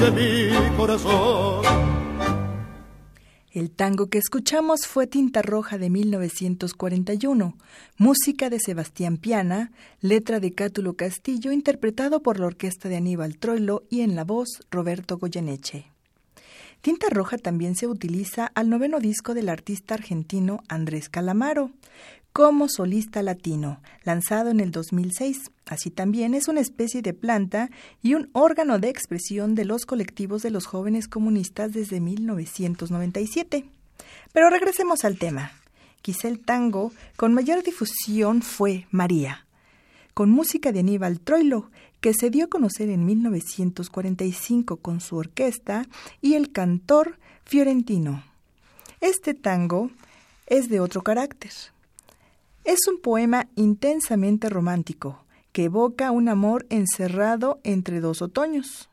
de 0.00 0.10
mi 0.10 0.76
corazón. 0.76 1.64
El 3.52 3.72
tango 3.72 4.06
que 4.06 4.18
escuchamos 4.18 4.86
fue 4.86 5.08
Tinta 5.08 5.42
Roja 5.42 5.76
de 5.76 5.90
1941, 5.90 7.56
música 7.96 8.48
de 8.48 8.60
Sebastián 8.60 9.16
Piana, 9.16 9.72
letra 10.00 10.38
de 10.38 10.52
Cátulo 10.52 10.94
Castillo, 10.94 11.50
interpretado 11.50 12.22
por 12.22 12.38
la 12.38 12.46
orquesta 12.46 12.88
de 12.88 12.96
Aníbal 12.96 13.38
Troilo 13.38 13.82
y 13.90 14.02
en 14.02 14.14
la 14.14 14.22
voz 14.22 14.60
Roberto 14.70 15.18
Goyeneche. 15.18 15.90
Tinta 16.80 17.08
Roja 17.10 17.36
también 17.36 17.76
se 17.76 17.86
utiliza 17.86 18.46
al 18.54 18.70
noveno 18.70 19.00
disco 19.00 19.34
del 19.34 19.50
artista 19.50 19.94
argentino 19.94 20.62
Andrés 20.66 21.10
Calamaro, 21.10 21.70
como 22.32 22.68
solista 22.70 23.22
latino, 23.22 23.82
lanzado 24.02 24.50
en 24.50 24.60
el 24.60 24.70
2006. 24.70 25.50
Así 25.66 25.90
también 25.90 26.32
es 26.32 26.48
una 26.48 26.60
especie 26.60 27.02
de 27.02 27.12
planta 27.12 27.70
y 28.02 28.14
un 28.14 28.30
órgano 28.32 28.78
de 28.78 28.88
expresión 28.88 29.54
de 29.54 29.66
los 29.66 29.84
colectivos 29.84 30.40
de 30.42 30.50
los 30.50 30.64
jóvenes 30.64 31.06
comunistas 31.06 31.72
desde 31.72 32.00
1997. 32.00 33.66
Pero 34.32 34.48
regresemos 34.48 35.04
al 35.04 35.18
tema. 35.18 35.52
Quizá 36.00 36.28
el 36.28 36.40
tango 36.40 36.92
con 37.16 37.34
mayor 37.34 37.62
difusión 37.62 38.40
fue 38.40 38.86
María, 38.90 39.46
con 40.14 40.30
música 40.30 40.72
de 40.72 40.80
Aníbal 40.80 41.20
Troilo, 41.20 41.70
que 42.00 42.14
se 42.14 42.30
dio 42.30 42.46
a 42.46 42.48
conocer 42.48 42.88
en 42.88 43.04
1945 43.04 44.78
con 44.78 45.00
su 45.00 45.16
orquesta 45.16 45.86
y 46.20 46.34
el 46.34 46.52
cantor 46.52 47.18
fiorentino. 47.44 48.24
Este 49.00 49.34
tango 49.34 49.90
es 50.46 50.68
de 50.68 50.80
otro 50.80 51.02
carácter. 51.02 51.52
Es 52.64 52.80
un 52.88 53.00
poema 53.00 53.48
intensamente 53.56 54.48
romántico 54.48 55.24
que 55.52 55.64
evoca 55.64 56.10
un 56.10 56.28
amor 56.28 56.66
encerrado 56.70 57.60
entre 57.64 58.00
dos 58.00 58.22
otoños. 58.22 58.90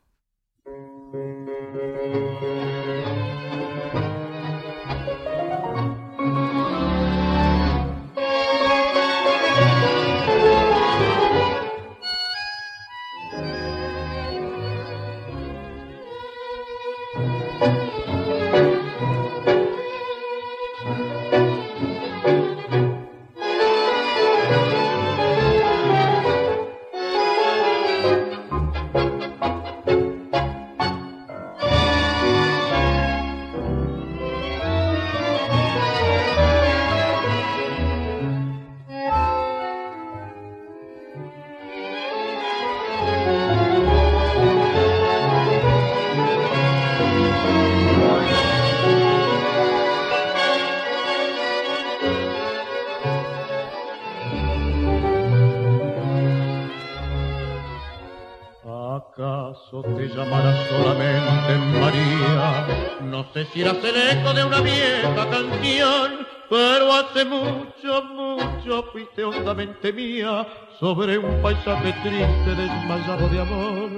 Sobre 70.94 71.18
un 71.18 71.42
paisaje 71.42 71.92
triste 72.02 72.54
desmayado 72.56 73.28
de 73.28 73.40
amor. 73.40 73.90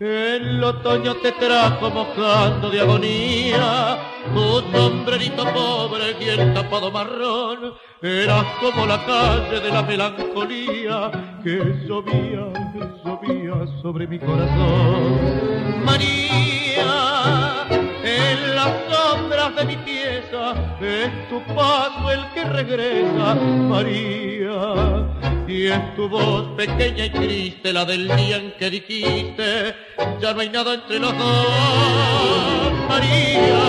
El 0.00 0.64
otoño 0.64 1.14
te 1.22 1.30
trajo 1.30 1.88
mojando 1.88 2.68
de 2.68 2.80
agonía, 2.80 3.98
tu 4.34 4.60
sombrerito 4.76 5.44
pobre 5.54 6.16
y 6.20 6.28
el 6.30 6.52
tapado 6.52 6.90
marrón, 6.90 7.74
eras 8.02 8.44
como 8.60 8.86
la 8.86 9.04
calle 9.06 9.60
de 9.60 9.70
la 9.70 9.82
melancolía 9.82 11.12
que 11.44 11.58
llovía, 11.86 12.44
que 12.72 12.82
llovía 13.04 13.54
sobre 13.80 14.08
mi 14.08 14.18
corazón. 14.18 15.84
María, 15.84 17.66
en 18.02 18.56
las 18.56 18.72
sombras 18.90 19.54
de 19.54 19.64
mi 19.64 19.76
pieza 19.76 20.54
es 20.80 21.28
tu 21.28 21.40
paso 21.54 22.10
el 22.10 22.26
que 22.34 22.44
regresa, 22.46 23.36
María. 23.36 25.21
Y 25.52 25.66
es 25.66 25.94
tu 25.94 26.08
voz 26.08 26.46
pequeña 26.56 27.04
y 27.04 27.10
triste 27.10 27.74
la 27.74 27.84
del 27.84 28.08
día 28.16 28.38
en 28.38 28.52
que 28.52 28.70
dijiste, 28.70 29.74
ya 30.18 30.32
no 30.32 30.40
hay 30.40 30.48
nada 30.48 30.72
entre 30.72 30.98
los 30.98 31.12
dos, 31.18 32.72
María. 32.88 33.60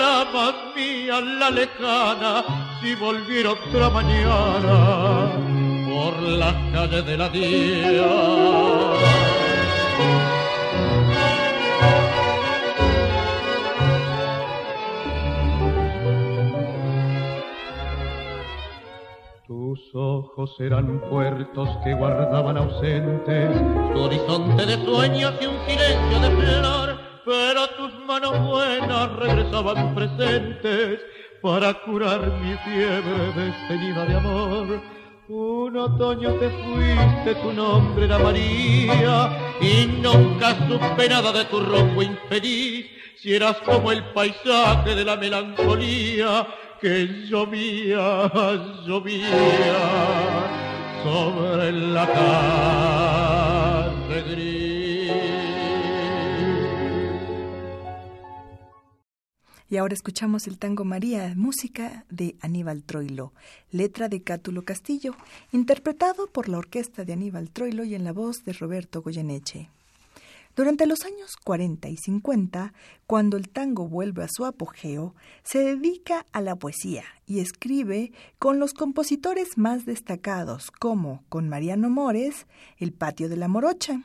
La 0.00 0.26
más 0.34 0.54
mía, 0.74 1.20
la 1.20 1.50
lejana, 1.50 2.44
si 2.82 2.96
volviera 2.96 3.52
otra 3.52 3.90
mañana 3.90 5.30
por 5.88 6.20
las 6.20 6.54
calles 6.72 7.06
de 7.06 7.16
la 7.16 7.28
día. 7.28 9.23
Tus 19.64 19.94
ojos 19.94 20.54
eran 20.60 21.00
puertos 21.08 21.70
que 21.82 21.94
guardaban 21.94 22.58
ausentes 22.58 23.50
tu 23.94 23.98
horizonte 23.98 24.66
de 24.66 24.84
sueños 24.84 25.32
y 25.40 25.46
un 25.46 25.56
silencio 25.66 26.20
de 26.20 26.30
flor, 26.36 26.98
pero 27.24 27.66
tus 27.68 28.04
manos 28.04 28.46
buenas 28.46 29.16
regresaban 29.16 29.94
presentes 29.94 31.00
para 31.40 31.72
curar 31.82 32.30
mi 32.42 32.52
fiebre 32.58 33.32
desteñida 33.34 34.04
de 34.04 34.14
amor. 34.14 34.82
Un 35.28 35.76
otoño 35.78 36.34
te 36.34 36.50
fuiste, 36.50 37.34
tu 37.40 37.50
nombre 37.54 38.04
era 38.04 38.18
María, 38.18 39.56
y 39.62 39.86
nunca 39.86 40.54
supe 40.68 41.08
nada 41.08 41.32
de 41.32 41.44
tu 41.46 41.60
rojo 41.60 42.02
infeliz, 42.02 42.84
si 43.16 43.34
eras 43.34 43.56
como 43.64 43.92
el 43.92 44.04
paisaje 44.12 44.94
de 44.94 45.06
la 45.06 45.16
melancolía 45.16 46.46
que 46.80 47.26
llovía, 47.28 48.30
llovía 48.86 50.54
sobre 51.02 51.72
la 51.72 52.06
gris. 54.26 54.94
Y 59.70 59.76
ahora 59.76 59.94
escuchamos 59.94 60.46
el 60.46 60.58
tango 60.58 60.84
María, 60.84 61.32
música 61.36 62.04
de 62.08 62.36
Aníbal 62.40 62.84
Troilo, 62.84 63.32
letra 63.70 64.08
de 64.08 64.22
Cátulo 64.22 64.62
Castillo, 64.62 65.16
interpretado 65.52 66.28
por 66.28 66.48
la 66.48 66.58
orquesta 66.58 67.04
de 67.04 67.14
Aníbal 67.14 67.50
Troilo 67.50 67.84
y 67.84 67.94
en 67.94 68.04
la 68.04 68.12
voz 68.12 68.44
de 68.44 68.52
Roberto 68.52 69.02
Goyeneche. 69.02 69.70
Durante 70.56 70.86
los 70.86 71.04
años 71.04 71.36
40 71.42 71.88
y 71.88 71.96
50, 71.96 72.72
cuando 73.08 73.36
el 73.36 73.48
tango 73.48 73.88
vuelve 73.88 74.22
a 74.22 74.28
su 74.28 74.44
apogeo, 74.44 75.16
se 75.42 75.58
dedica 75.58 76.26
a 76.32 76.40
la 76.40 76.54
poesía 76.54 77.02
y 77.26 77.40
escribe 77.40 78.12
con 78.38 78.60
los 78.60 78.72
compositores 78.72 79.58
más 79.58 79.84
destacados, 79.84 80.70
como 80.70 81.24
con 81.28 81.48
Mariano 81.48 81.90
Mores, 81.90 82.46
El 82.78 82.92
Patio 82.92 83.28
de 83.28 83.36
la 83.36 83.48
Morocha, 83.48 84.00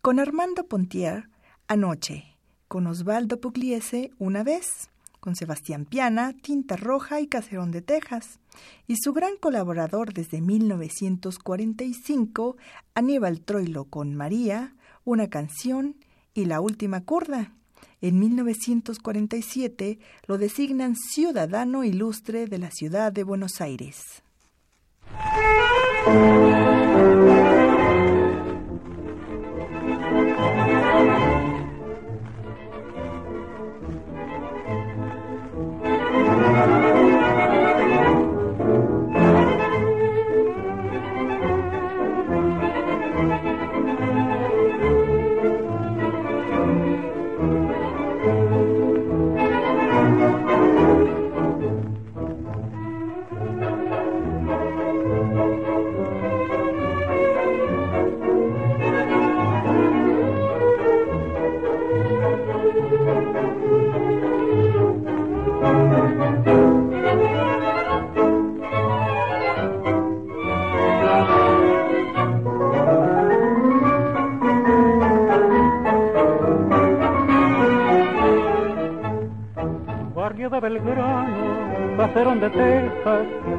con 0.00 0.18
Armando 0.18 0.66
Pontier, 0.66 1.28
Anoche, 1.68 2.38
con 2.68 2.86
Osvaldo 2.86 3.38
Pugliese, 3.38 4.12
Una 4.18 4.42
vez, 4.42 4.88
con 5.20 5.36
Sebastián 5.36 5.84
Piana, 5.84 6.32
Tinta 6.32 6.76
Roja 6.76 7.20
y 7.20 7.26
Caserón 7.26 7.70
de 7.70 7.82
Texas, 7.82 8.40
y 8.86 8.96
su 8.96 9.12
gran 9.12 9.36
colaborador 9.36 10.14
desde 10.14 10.40
1945, 10.40 12.56
Aníbal 12.94 13.42
Troilo 13.42 13.84
con 13.84 14.14
María, 14.14 14.74
una 15.04 15.28
canción 15.28 15.96
y 16.34 16.44
la 16.46 16.60
última 16.60 17.04
curda. 17.04 17.52
En 18.00 18.18
1947 18.18 19.98
lo 20.26 20.38
designan 20.38 20.96
ciudadano 20.96 21.84
ilustre 21.84 22.46
de 22.46 22.58
la 22.58 22.70
ciudad 22.70 23.12
de 23.12 23.24
Buenos 23.24 23.60
Aires. 23.60 24.22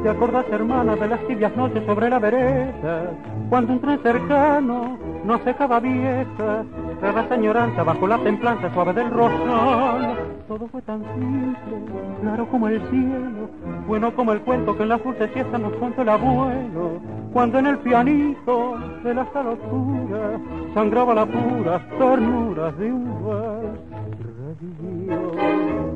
Te 0.04 0.10
acordás 0.10 0.46
hermana 0.52 0.98
de 0.98 1.08
las 1.08 1.26
tibias 1.28 1.56
noches 1.56 1.82
sobre 1.86 2.10
la 2.10 2.20
vereda, 2.20 3.10
cuando 3.50 3.72
un 3.72 3.80
tren 3.80 4.00
cercano 4.04 4.98
nos 5.24 5.46
dejaba 5.46 5.80
vieja, 5.80 6.66
cada 7.00 7.22
añoranza 7.34 7.84
bajo 7.84 8.06
la 8.06 8.18
templanza 8.18 8.70
suave 8.74 8.94
del 8.94 9.10
rosal. 9.10 10.18
Todo 10.50 10.68
fue 10.68 10.82
tan 10.82 11.02
simple, 11.16 11.78
claro 12.22 12.46
como 12.48 12.68
el 12.68 12.82
cielo, 12.90 13.48
bueno 13.88 14.14
como 14.14 14.34
el 14.34 14.42
cuento 14.42 14.76
que 14.76 14.84
en 14.84 14.90
la 14.90 14.98
dulce 14.98 15.30
siesta 15.30 15.58
nos 15.58 15.74
contó 15.76 16.02
el 16.02 16.10
abuelo, 16.10 17.00
cuando 17.32 17.60
en 17.60 17.68
el 17.68 17.78
pianito 17.78 18.78
de 19.06 19.14
la 19.14 19.26
sala 19.32 19.52
oscura 19.52 20.38
sangraba 20.74 21.14
la 21.14 21.26
pura 21.26 21.80
ternura 21.98 22.72
de 22.74 22.92
un. 22.92 23.14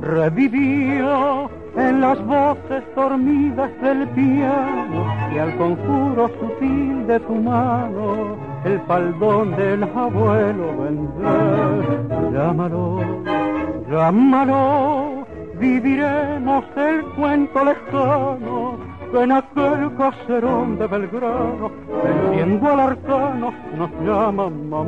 revivió 0.00 1.50
en 1.78 2.00
las 2.00 2.24
voces 2.26 2.82
dormidas 2.96 3.70
del 3.80 4.08
piano 4.08 5.06
y 5.32 5.38
al 5.38 5.56
conjuro 5.56 6.28
sutil 6.40 7.06
de 7.06 7.20
tu 7.20 7.34
mano 7.36 8.36
el 8.64 8.80
faldón 8.80 9.56
del 9.56 9.84
abuelo 9.84 10.76
vendrá. 10.82 12.30
Llámalo, 12.32 12.98
llámalo, 13.90 15.24
viviremos 15.60 16.64
el 16.76 17.04
cuento 17.16 17.64
lejano 17.64 18.78
en 19.14 19.32
aquel 19.32 19.96
caserón 19.96 20.78
de 20.78 20.86
Belgrano, 20.86 21.70
vendiendo 22.04 22.68
al 22.68 22.80
arcano 22.80 23.54
nos 23.76 23.90
llama 24.04 24.50
mamá. 24.50 24.84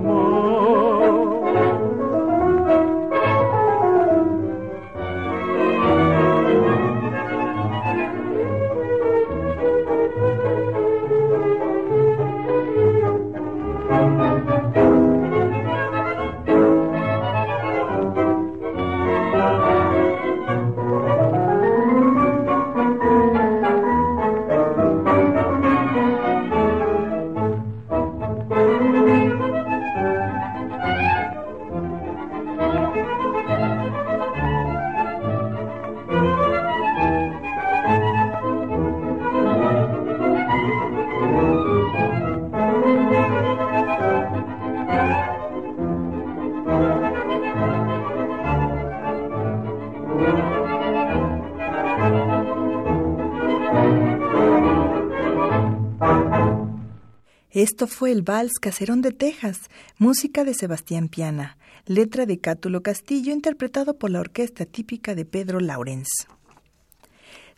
Esto 57.60 57.86
fue 57.86 58.10
el 58.10 58.22
Vals 58.22 58.58
Caserón 58.58 59.02
de 59.02 59.12
Texas, 59.12 59.68
música 59.98 60.44
de 60.44 60.54
Sebastián 60.54 61.10
Piana, 61.10 61.58
letra 61.84 62.24
de 62.24 62.38
Cátulo 62.38 62.82
Castillo, 62.82 63.34
interpretado 63.34 63.98
por 63.98 64.08
la 64.08 64.20
orquesta 64.20 64.64
típica 64.64 65.14
de 65.14 65.26
Pedro 65.26 65.60
Laurens. 65.60 66.08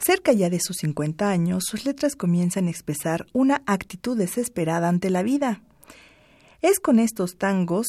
Cerca 0.05 0.33
ya 0.33 0.51
de 0.51 0.59
sus 0.59 0.79
50 0.79 1.31
años, 1.31 1.67
sus 1.69 1.85
letras 1.85 2.17
comienzan 2.17 2.67
a 2.67 2.71
expresar 2.71 3.27
una 3.33 3.63
actitud 3.65 4.19
desesperada 4.19 4.89
ante 4.89 5.09
la 5.09 5.23
vida. 5.23 5.63
Es 6.63 6.81
con 6.81 6.99
estos 6.99 7.37
tangos 7.39 7.87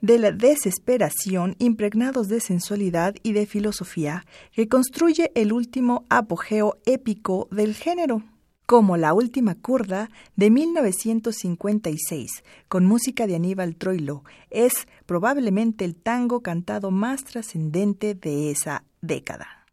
de 0.00 0.20
la 0.20 0.30
desesperación 0.30 1.56
impregnados 1.58 2.28
de 2.28 2.38
sensualidad 2.38 3.16
y 3.24 3.32
de 3.32 3.46
filosofía 3.46 4.24
que 4.52 4.68
construye 4.68 5.32
el 5.34 5.52
último 5.52 6.06
apogeo 6.08 6.78
épico 6.86 7.48
del 7.50 7.74
género 7.74 8.22
como 8.68 8.98
La 8.98 9.14
Última 9.14 9.54
Curda 9.54 10.10
de 10.36 10.50
1956, 10.50 12.44
con 12.68 12.84
música 12.84 13.26
de 13.26 13.34
Aníbal 13.34 13.76
Troilo. 13.76 14.24
Es 14.50 14.86
probablemente 15.06 15.86
el 15.86 15.96
tango 15.96 16.42
cantado 16.42 16.90
más 16.90 17.24
trascendente 17.24 18.14
de 18.14 18.50
esa 18.50 18.84
década. 19.00 19.64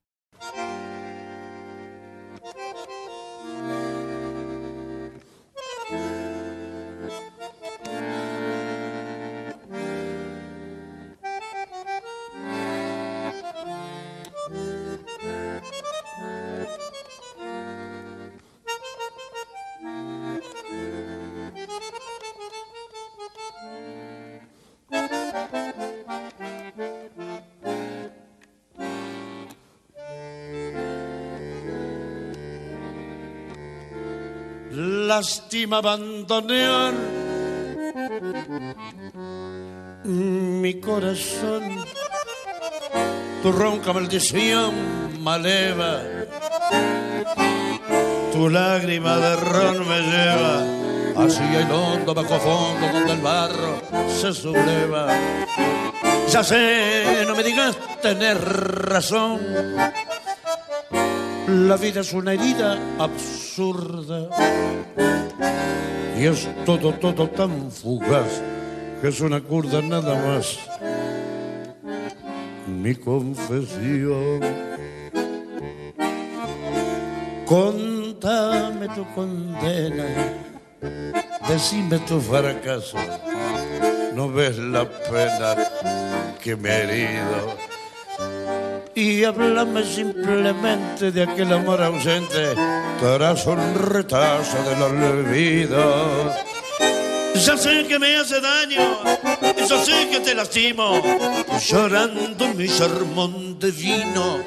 Lástima 35.15 35.77
abandonar 35.77 36.93
mi 40.03 40.73
corazón. 40.81 41.63
Tu 43.41 43.49
ronca 43.51 43.93
maldición 43.93 44.73
maleva, 45.23 46.01
tu 48.33 48.49
lágrima 48.49 49.15
de 49.23 49.35
ron 49.37 49.77
me 49.87 49.99
lleva 50.11 50.55
hacia 51.23 51.59
el 51.63 51.71
hondo 51.71 52.13
bajo 52.13 52.37
fondo 52.47 52.85
donde 52.91 53.13
el 53.13 53.21
barro 53.21 53.73
se 54.19 54.33
subleva. 54.33 55.03
Ya 56.29 56.43
sé, 56.43 57.23
no 57.25 57.33
me 57.37 57.43
digas 57.43 57.77
tener 58.01 58.37
razón. 58.93 59.39
La 61.47 61.77
vida 61.77 62.01
es 62.01 62.11
una 62.11 62.33
herida 62.33 62.77
absurda 63.55 64.29
y 66.17 66.25
es 66.25 66.47
todo, 66.65 66.93
todo 66.93 67.29
tan 67.29 67.71
fugaz 67.71 68.41
que 68.99 69.07
es 69.07 69.21
una 69.21 69.39
curda 69.39 69.81
nada 69.81 70.15
más. 70.25 70.59
Mi 72.67 72.95
confesión. 72.95 74.41
Contame 77.45 78.89
tu 78.89 79.05
condena, 79.13 80.05
decime 81.47 81.99
tu 81.99 82.19
fracaso. 82.19 82.97
No 84.15 84.29
ves 84.33 84.57
la 84.57 84.83
pena 84.83 85.55
que 86.43 86.55
me 86.57 86.69
he 86.69 86.83
herido 86.83 87.74
y 88.95 89.25
háblame 89.25 89.83
simplemente 89.83 91.11
de 91.11 91.23
aquel 91.23 91.51
amor 91.51 91.83
ausente 91.83 92.55
tras 92.99 93.45
un 93.45 93.75
retazo 93.75 94.57
del 94.63 94.81
olvido. 94.81 96.33
Ya 97.35 97.57
sé 97.57 97.85
que 97.85 97.99
me 97.99 98.15
hace 98.15 98.39
daño, 98.39 98.97
ya 99.67 99.83
sé 99.83 100.07
que 100.09 100.21
te 100.21 100.33
lastimo, 100.33 101.01
llorando 101.67 102.47
mi 102.53 102.69
sermón 102.69 103.59
de 103.59 103.71
vino. 103.71 104.39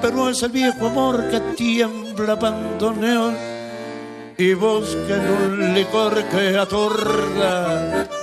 Pero 0.00 0.30
es 0.30 0.42
el 0.44 0.50
viejo 0.50 0.86
amor 0.86 1.28
que 1.28 1.40
tiembla 1.56 2.36
bandoneón 2.36 3.36
y 4.38 4.54
busca 4.54 5.16
en 5.16 5.30
un 5.30 5.74
licor 5.74 6.22
que 6.28 6.56
atorda 6.56 8.08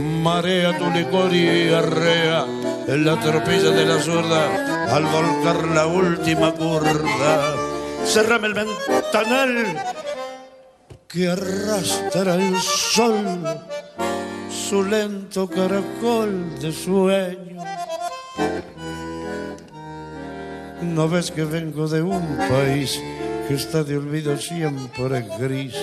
marea 0.00 0.76
tu 0.78 0.90
licor 0.90 1.32
y 1.34 1.72
arrea 1.72 2.44
en 2.86 3.04
la 3.04 3.18
tropilla 3.20 3.70
de 3.70 3.84
la 3.84 4.00
zurda 4.00 4.94
al 4.94 5.04
volcar 5.04 5.68
la 5.68 5.86
última 5.86 6.52
curda. 6.52 7.54
Cerrame 8.04 8.48
el 8.48 8.54
ventanal 8.54 9.84
que 11.06 11.28
arrastra 11.28 12.34
el 12.34 12.56
sol 12.60 13.44
su 14.50 14.84
lento 14.84 15.48
caracol 15.48 16.58
de 16.60 16.72
sueño. 16.72 17.64
No 20.82 21.08
ves 21.08 21.30
que 21.30 21.44
vengo 21.44 21.88
de 21.88 22.02
un 22.02 22.36
país 22.48 23.00
que 23.48 23.54
está 23.54 23.84
de 23.84 23.98
olvido 23.98 24.36
siempre 24.36 25.26
gris 25.38 25.76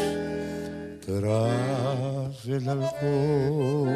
tras 1.07 2.45
el 2.45 2.67
alcohol. 2.67 3.95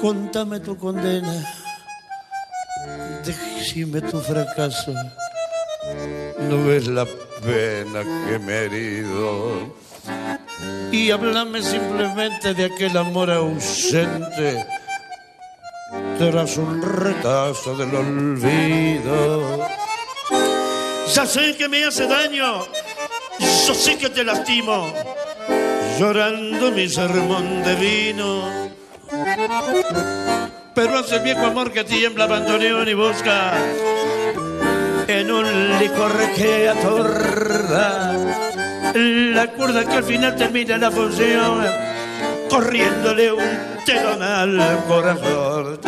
Contame 0.00 0.58
tu 0.58 0.76
condena, 0.76 1.46
decime 3.24 4.00
tu 4.00 4.18
fracaso. 4.20 4.92
No 6.40 6.64
ves 6.66 6.88
la 6.88 7.06
pena 7.40 8.02
que 8.26 8.38
me 8.40 8.52
he 8.52 8.64
herido. 8.64 9.76
Y 10.90 11.12
háblame 11.12 11.62
simplemente 11.62 12.52
de 12.54 12.64
aquel 12.64 12.96
amor 12.96 13.30
ausente 13.30 14.66
tras 16.18 16.56
un 16.56 16.82
retazo 16.82 17.76
del 17.76 17.94
olvido. 17.94 19.68
Ya 21.14 21.26
sé 21.26 21.56
que 21.56 21.68
me 21.68 21.84
hace 21.84 22.06
daño, 22.06 22.66
yo 23.38 23.74
sé 23.74 23.98
que 23.98 24.08
te 24.08 24.24
lastimo, 24.24 24.92
llorando 25.98 26.70
mi 26.72 26.88
sermón 26.88 27.62
de 27.62 27.74
vino. 27.76 28.68
Pero 30.74 30.98
hace 30.98 31.16
el 31.16 31.22
viejo 31.22 31.46
amor 31.46 31.72
que 31.72 31.84
tiembla 31.84 32.26
bandoneón 32.26 32.88
y 32.88 32.94
busca 32.94 33.54
en 35.08 35.30
un 35.30 35.78
licor 35.78 36.12
que 36.36 36.68
atorda 36.68 38.14
la 38.94 39.46
cuerda 39.48 39.84
que 39.84 39.96
al 39.96 40.04
final 40.04 40.36
termina 40.36 40.76
la 40.78 40.90
función 40.90 41.64
corriéndole 42.48 43.32
un 43.32 43.84
telón 43.84 44.22
al 44.22 44.84
corazón. 44.86 45.80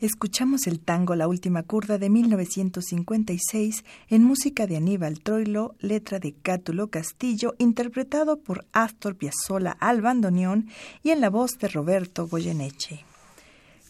Escuchamos 0.00 0.66
el 0.66 0.80
tango 0.80 1.14
La 1.14 1.28
Última 1.28 1.62
Curda 1.62 1.98
de 1.98 2.08
1956 2.08 3.84
en 4.08 4.24
música 4.24 4.66
de 4.66 4.78
Aníbal 4.78 5.20
Troilo, 5.20 5.74
letra 5.78 6.18
de 6.18 6.32
Cátulo 6.32 6.88
Castillo, 6.88 7.54
interpretado 7.58 8.38
por 8.38 8.64
Astor 8.72 9.16
Piazzolla 9.16 9.72
al 9.78 10.00
bandoneón 10.00 10.70
y 11.02 11.10
en 11.10 11.20
la 11.20 11.28
voz 11.28 11.58
de 11.58 11.68
Roberto 11.68 12.26
Goyeneche. 12.26 13.04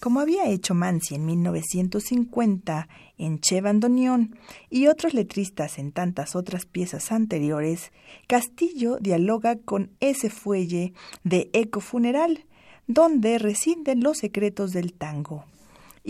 Como 0.01 0.19
había 0.19 0.49
hecho 0.49 0.75
Mansi 0.75 1.15
en 1.15 1.27
1950 1.27 2.89
en 3.17 3.39
Che 3.39 3.61
Bandoneón 3.61 4.35
y 4.69 4.89
otros 4.89 5.15
letristas 5.15 5.79
en 5.79 5.93
tantas 5.93 6.35
otras 6.35 6.67
piezas 6.67 7.13
anteriores, 7.13 7.93
Castillo 8.27 8.99
dialoga 9.01 9.61
con 9.61 9.93
ese 10.01 10.29
fuelle 10.29 10.93
de 11.23 11.51
Eco 11.53 11.79
Funeral, 11.79 12.47
donde 12.89 13.39
residen 13.39 14.03
los 14.03 14.19
secretos 14.19 14.73
del 14.73 14.93
tango 14.93 15.45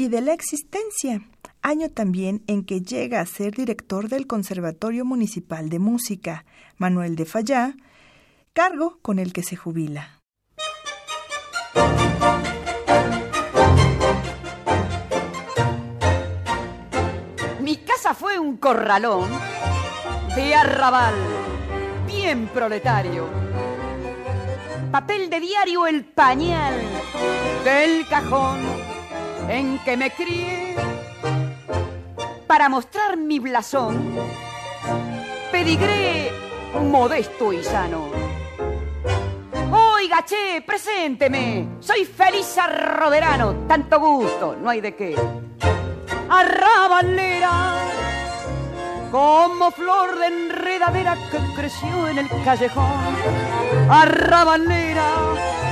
y 0.01 0.09
de 0.09 0.23
la 0.23 0.33
existencia, 0.33 1.21
año 1.61 1.91
también 1.91 2.43
en 2.47 2.65
que 2.65 2.81
llega 2.81 3.21
a 3.21 3.27
ser 3.27 3.55
director 3.55 4.09
del 4.09 4.27
Conservatorio 4.27 5.05
Municipal 5.05 5.69
de 5.69 5.79
Música, 5.79 6.47
Manuel 6.79 7.17
de 7.17 7.27
Fallá, 7.27 7.75
cargo 8.55 8.99
con 9.03 9.19
el 9.19 9.35
que 9.35 9.43
se 9.43 9.57
jubila. 9.57 10.23
Mi 17.61 17.77
casa 17.77 18.15
fue 18.15 18.39
un 18.39 18.57
corralón 18.57 19.29
de 20.35 20.55
arrabal, 20.55 21.15
bien 22.07 22.49
proletario. 22.55 23.29
Papel 24.91 25.29
de 25.29 25.41
diario 25.41 25.87
el 25.87 26.07
pañal 26.07 26.73
del 27.67 28.09
cajón 28.09 28.90
en 29.51 29.79
que 29.81 29.97
me 29.97 30.11
crié. 30.11 30.77
Para 32.47 32.69
mostrar 32.69 33.17
mi 33.17 33.39
blasón, 33.39 34.17
pedigré 35.51 36.33
modesto 36.81 37.53
y 37.53 37.63
sano. 37.63 38.11
Oiga, 39.73 40.25
che, 40.25 40.63
presénteme, 40.67 41.67
soy 41.81 42.05
feliz 42.05 42.57
arroderano, 42.59 43.67
tanto 43.69 44.01
gusto, 44.01 44.57
no 44.61 44.71
hay 44.71 44.81
de 44.81 44.95
qué. 44.95 45.17
Arrabalera, 46.29 47.75
como 49.11 49.71
flor 49.73 50.19
de 50.19 50.27
enredadera 50.27 51.17
que 51.31 51.39
creció 51.55 52.09
en 52.09 52.19
el 52.19 52.29
callejón. 52.45 52.93
Arrabalera 53.89 55.70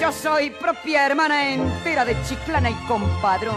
yo 0.00 0.12
soy 0.12 0.50
propia 0.50 1.06
hermana 1.06 1.50
entera 1.50 2.04
de 2.04 2.16
Chiclana 2.22 2.70
y 2.70 2.74
compadrón. 2.86 3.56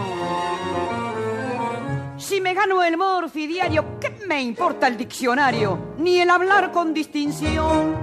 Si 2.16 2.40
me 2.40 2.54
gano 2.54 2.82
el 2.82 2.96
morfi 2.96 3.46
diario, 3.46 3.98
¿qué 4.00 4.10
me 4.26 4.42
importa 4.42 4.88
el 4.88 4.96
diccionario? 4.96 5.94
Ni 5.98 6.20
el 6.20 6.30
hablar 6.30 6.72
con 6.72 6.92
distinción. 6.92 7.96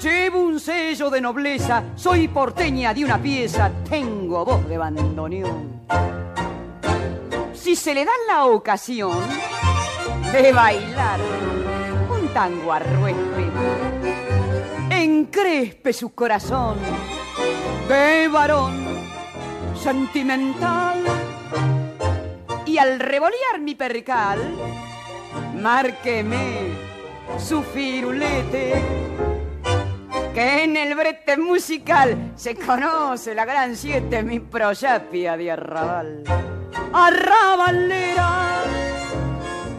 Llevo 0.00 0.40
un 0.40 0.60
sello 0.60 1.08
de 1.08 1.20
nobleza, 1.20 1.82
soy 1.94 2.28
porteña 2.28 2.92
de 2.92 3.04
una 3.04 3.20
pieza, 3.20 3.70
tengo 3.88 4.44
voz 4.44 4.68
de 4.68 4.76
bandoneón. 4.76 5.80
Si 7.54 7.76
se 7.76 7.94
le 7.94 8.04
da 8.04 8.12
la 8.28 8.44
ocasión 8.44 9.18
de 10.32 10.52
bailar 10.52 11.20
un 12.10 12.28
tango 12.28 12.72
a 12.72 12.78
encrespe 15.04 15.92
su 15.92 16.14
corazón 16.14 16.78
de 17.88 18.28
varón 18.28 18.84
sentimental. 19.76 21.04
Y 22.64 22.78
al 22.78 22.98
revolear 22.98 23.60
mi 23.60 23.74
percal, 23.74 24.40
márqueme 25.60 26.70
su 27.38 27.62
firulete, 27.62 28.82
que 30.32 30.64
en 30.64 30.76
el 30.76 30.94
brete 30.94 31.36
musical 31.36 32.32
se 32.34 32.54
conoce 32.54 33.34
la 33.34 33.44
gran 33.44 33.76
siete, 33.76 34.22
mi 34.22 34.40
proyapia 34.40 35.36
de 35.36 35.50
arrabal. 35.52 36.24
Arrabalera 36.92 38.62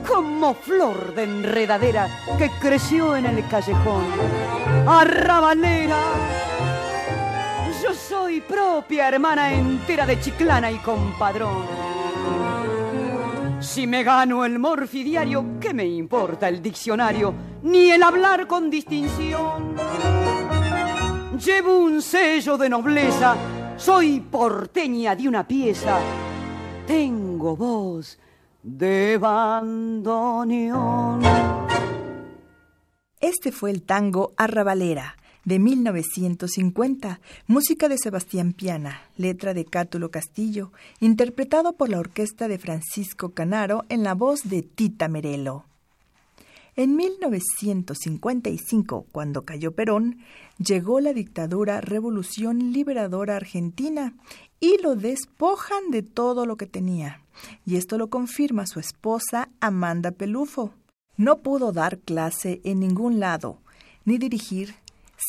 como 0.08 0.53
flor 0.53 1.14
de 1.16 1.24
enredadera 1.24 2.10
que 2.38 2.49
creció 2.60 3.16
en 3.16 3.26
el 3.26 3.47
callejón. 3.47 4.06
Arrabanera, 4.88 5.97
yo 7.84 7.93
soy 7.93 8.41
propia 8.41 9.08
hermana 9.08 9.53
entera 9.53 10.06
de 10.06 10.20
Chiclana 10.20 10.72
y 10.72 10.78
compadrón. 10.78 11.66
Si 13.60 13.88
me 13.88 14.03
gano 14.03 14.45
el 14.45 14.60
morfidiario, 14.60 15.60
¿qué 15.60 15.74
me 15.74 15.86
importa 15.86 16.49
el 16.49 16.62
diccionario? 16.62 17.34
Ni 17.64 17.89
el 17.89 18.03
hablar 18.03 18.47
con 18.47 18.70
distinción. 18.70 19.76
Llevo 21.43 21.78
un 21.80 22.01
sello 22.01 22.58
de 22.58 22.70
nobleza, 22.70 23.36
soy 23.78 24.20
porteña 24.20 25.16
de 25.16 25.28
una 25.28 25.47
pieza. 25.47 25.97
Tengo 26.86 27.56
voz 27.56 28.20
de 28.66 29.18
bandoneón. 29.20 31.22
Este 33.22 33.51
fue 33.51 33.70
el 33.70 33.84
tango 33.84 34.34
Arrabalera 34.38 35.18
de 35.43 35.59
1950, 35.59 37.20
música 37.45 37.88
de 37.88 37.99
Sebastián 37.99 38.53
Piana, 38.53 39.01
letra 39.18 39.53
de 39.53 39.66
Cátulo 39.66 40.09
Castillo, 40.09 40.72
interpretado 40.99 41.74
por 41.74 41.89
la 41.89 41.99
orquesta 41.99 42.47
de 42.47 42.57
Francisco 42.57 43.30
Canaro 43.30 43.84
en 43.89 44.03
la 44.03 44.16
voz 44.16 44.49
de 44.49 44.63
Tita 44.63 45.09
Merelo. 45.09 45.66
En 46.78 46.97
1955, 46.97 49.05
cuando 49.13 49.45
cayó 49.45 49.73
Perón, 49.73 50.17
llegó 50.57 50.99
la 50.99 51.13
dictadura 51.13 51.80
Revolución 51.80 52.73
Liberadora 52.73 53.38
Argentina 53.38 54.13
y 54.59 54.78
lo 54.82 54.97
despojan 54.97 55.89
de 55.89 56.03
todo 56.03 56.45
lo 56.45 56.57
que 56.57 56.67
tenía. 56.67 57.21
Y 57.65 57.78
esto 57.78 57.97
lo 57.97 58.09
confirma 58.09 58.67
su 58.67 58.82
esposa 58.82 59.47
Amanda 59.61 60.11
Pelufo. 60.11 60.73
No 61.15 61.38
pudo 61.38 61.71
dar 61.71 61.99
clase 61.99 62.59
en 62.65 62.82
ningún 62.82 63.21
lado, 63.21 63.61
ni 64.03 64.17
dirigir, 64.17 64.76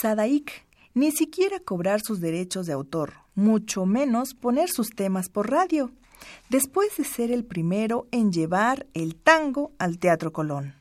Sadaik 0.01 0.67
ni 0.95 1.13
siquiera 1.13 1.61
cobrar 1.61 2.01
sus 2.01 2.21
derechos 2.21 2.67
de 2.67 2.73
autor, 2.73 3.13
mucho 3.35 3.87
menos 3.87 4.35
poner 4.35 4.69
sus 4.71 4.89
temas 4.89 5.29
por 5.29 5.49
radio, 5.51 5.93
después 6.49 6.97
de 6.97 7.05
ser 7.05 7.31
el 7.31 7.45
primero 7.45 8.09
en 8.11 8.33
llevar 8.33 8.87
el 8.95 9.15
tango 9.15 9.71
al 9.79 9.99
Teatro 9.99 10.33
Colón. 10.33 10.76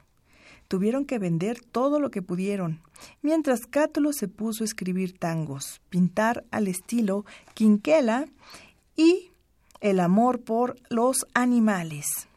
Tuvieron 0.67 1.05
que 1.05 1.19
vender 1.19 1.61
todo 1.61 1.99
lo 1.99 2.09
que 2.11 2.21
pudieron, 2.21 2.81
mientras 3.21 3.67
Cátulo 3.67 4.13
se 4.13 4.27
puso 4.27 4.63
a 4.63 4.65
escribir 4.65 5.17
tangos, 5.17 5.81
pintar 5.89 6.43
al 6.51 6.67
estilo 6.67 7.25
Quinquela 7.53 8.27
y 8.95 9.31
el 9.81 9.99
amor 9.99 10.41
por 10.41 10.75
los 10.89 11.27
animales. 11.33 12.27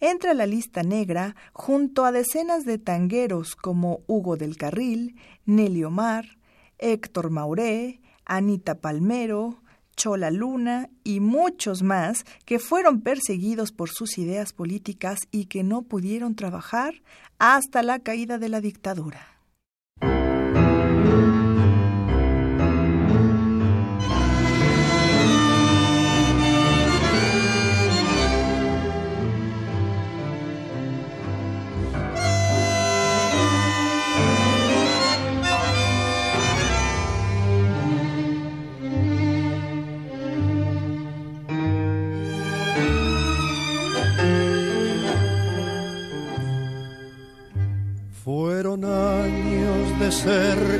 Entra 0.00 0.32
a 0.32 0.34
la 0.34 0.46
lista 0.46 0.82
negra 0.82 1.36
junto 1.52 2.04
a 2.04 2.12
decenas 2.12 2.64
de 2.64 2.78
tangueros 2.78 3.56
como 3.56 4.00
Hugo 4.06 4.36
del 4.36 4.56
Carril, 4.56 5.16
Nelly 5.46 5.84
Omar, 5.84 6.38
Héctor 6.78 7.30
Mauré, 7.30 8.00
Anita 8.24 8.80
Palmero, 8.80 9.62
Chola 9.96 10.30
Luna 10.30 10.88
y 11.04 11.20
muchos 11.20 11.82
más 11.82 12.24
que 12.44 12.58
fueron 12.58 13.00
perseguidos 13.00 13.72
por 13.72 13.90
sus 13.90 14.18
ideas 14.18 14.52
políticas 14.52 15.20
y 15.30 15.46
que 15.46 15.62
no 15.62 15.82
pudieron 15.82 16.34
trabajar 16.34 17.02
hasta 17.38 17.82
la 17.82 17.98
caída 17.98 18.38
de 18.38 18.48
la 18.48 18.60
dictadura. 18.60 19.35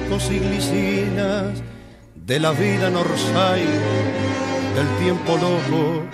Y 0.08 0.38
glicinas 0.38 1.62
de 2.14 2.38
la 2.38 2.52
vida 2.52 2.90
norsay, 2.90 3.64
del 4.76 4.88
tiempo 5.02 5.36
loco. 5.36 6.04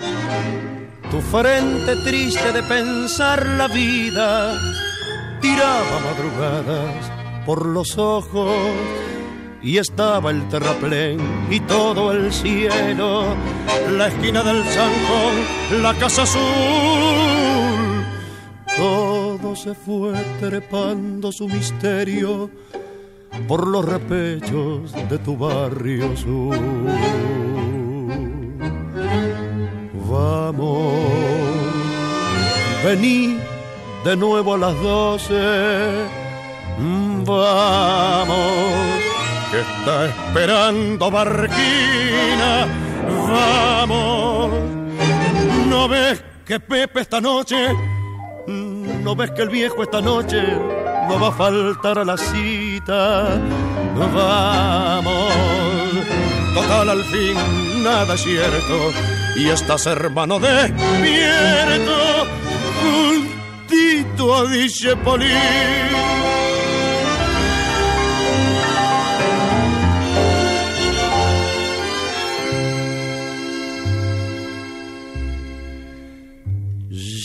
Tu 1.11 1.21
frente 1.21 1.95
triste 2.03 2.51
de 2.51 2.63
pensar 2.63 3.45
la 3.45 3.67
vida 3.67 4.59
tiraba 5.39 5.99
madrugadas 6.03 7.11
por 7.45 7.67
los 7.67 7.97
ojos 7.99 8.55
y 9.61 9.77
estaba 9.77 10.31
el 10.31 10.47
terraplén 10.49 11.19
y 11.51 11.59
todo 11.59 12.11
el 12.11 12.33
cielo, 12.33 13.35
la 13.91 14.07
esquina 14.07 14.41
del 14.41 14.63
zanjón, 14.63 15.83
la 15.83 15.93
casa 15.93 16.23
azul. 16.23 16.41
Todo 18.75 19.55
se 19.55 19.75
fue 19.75 20.13
trepando 20.39 21.31
su 21.31 21.47
misterio 21.47 22.49
por 23.47 23.67
los 23.67 23.85
repechos 23.85 24.93
de 25.09 25.17
tu 25.19 25.37
barrio 25.37 26.15
sur. 26.15 26.57
Vamos, 30.09 30.93
vení 32.85 33.39
de 34.03 34.15
nuevo 34.15 34.53
a 34.53 34.57
las 34.57 34.81
doce. 34.81 36.05
Vamos, 37.25 38.33
que 39.51 39.59
está 39.61 40.05
esperando 40.05 41.11
Barquina. 41.11 42.67
Vamos, 43.27 44.51
¿no 45.67 45.87
ves 45.87 46.23
que 46.45 46.59
Pepe 46.59 47.01
esta 47.01 47.21
noche? 47.21 47.69
¿No 48.47 49.15
ves 49.15 49.31
que 49.31 49.41
el 49.41 49.49
viejo 49.49 49.83
esta 49.83 50.01
noche 50.01 50.43
no 51.07 51.19
va 51.19 51.27
a 51.27 51.31
faltar 51.31 51.99
a 51.99 52.05
la 52.05 52.17
cita. 52.17 53.39
Vamos, 53.95 55.33
total 56.55 56.89
al 56.89 57.03
fin 57.05 57.83
nada 57.83 58.15
cierto 58.17 58.91
y 59.35 59.49
estás 59.49 59.85
hermano 59.87 60.39
despierto 60.39 61.97
juntito 62.81 64.35
a 64.35 64.47
Dichepolín. 64.47 66.03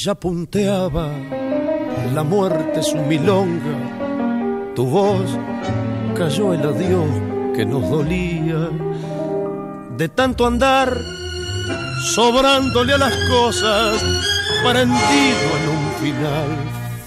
ya 0.04 0.14
punteaba 0.14 1.10
la 2.14 2.22
muerte 2.22 2.82
su 2.82 2.96
milonga, 2.96 4.72
tu 4.74 4.86
voz 4.86 5.30
cayó 6.16 6.54
el 6.54 6.62
adiós 6.62 7.10
que 7.54 7.64
nos 7.64 7.88
dolía, 7.88 8.68
de 9.96 10.08
tanto 10.08 10.46
andar 10.46 10.96
sobrándole 12.14 12.94
a 12.94 12.98
las 12.98 13.14
cosas, 13.28 14.02
prendido 14.62 15.48
en 15.58 15.68
un 15.76 15.92
final, 16.00 16.48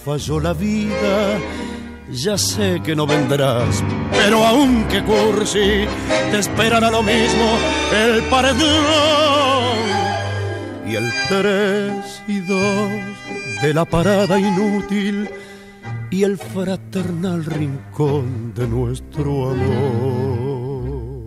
falló 0.06 0.39
la 0.39 0.54
vida. 0.54 1.39
Ya 2.12 2.38
sé 2.38 2.82
que 2.84 2.93
no 2.93 3.08
vendrás, 3.08 3.82
pero 4.12 4.45
aunque 4.45 5.02
cursi, 5.04 5.86
te 6.30 6.39
esperará 6.39 6.91
lo 6.91 7.02
mismo 7.02 7.58
el 7.93 8.22
paredón 8.24 9.72
y 10.86 10.95
el 10.95 11.10
tres 11.30 12.22
y 12.28 12.39
dos 12.41 13.21
de 13.62 13.74
la 13.74 13.86
parada 13.86 14.39
inútil 14.39 15.30
y 16.09 16.24
el 16.24 16.38
fraternal 16.38 17.45
rincón 17.45 18.53
de 18.55 18.68
nuestro 18.68 19.51
amor. 19.51 21.22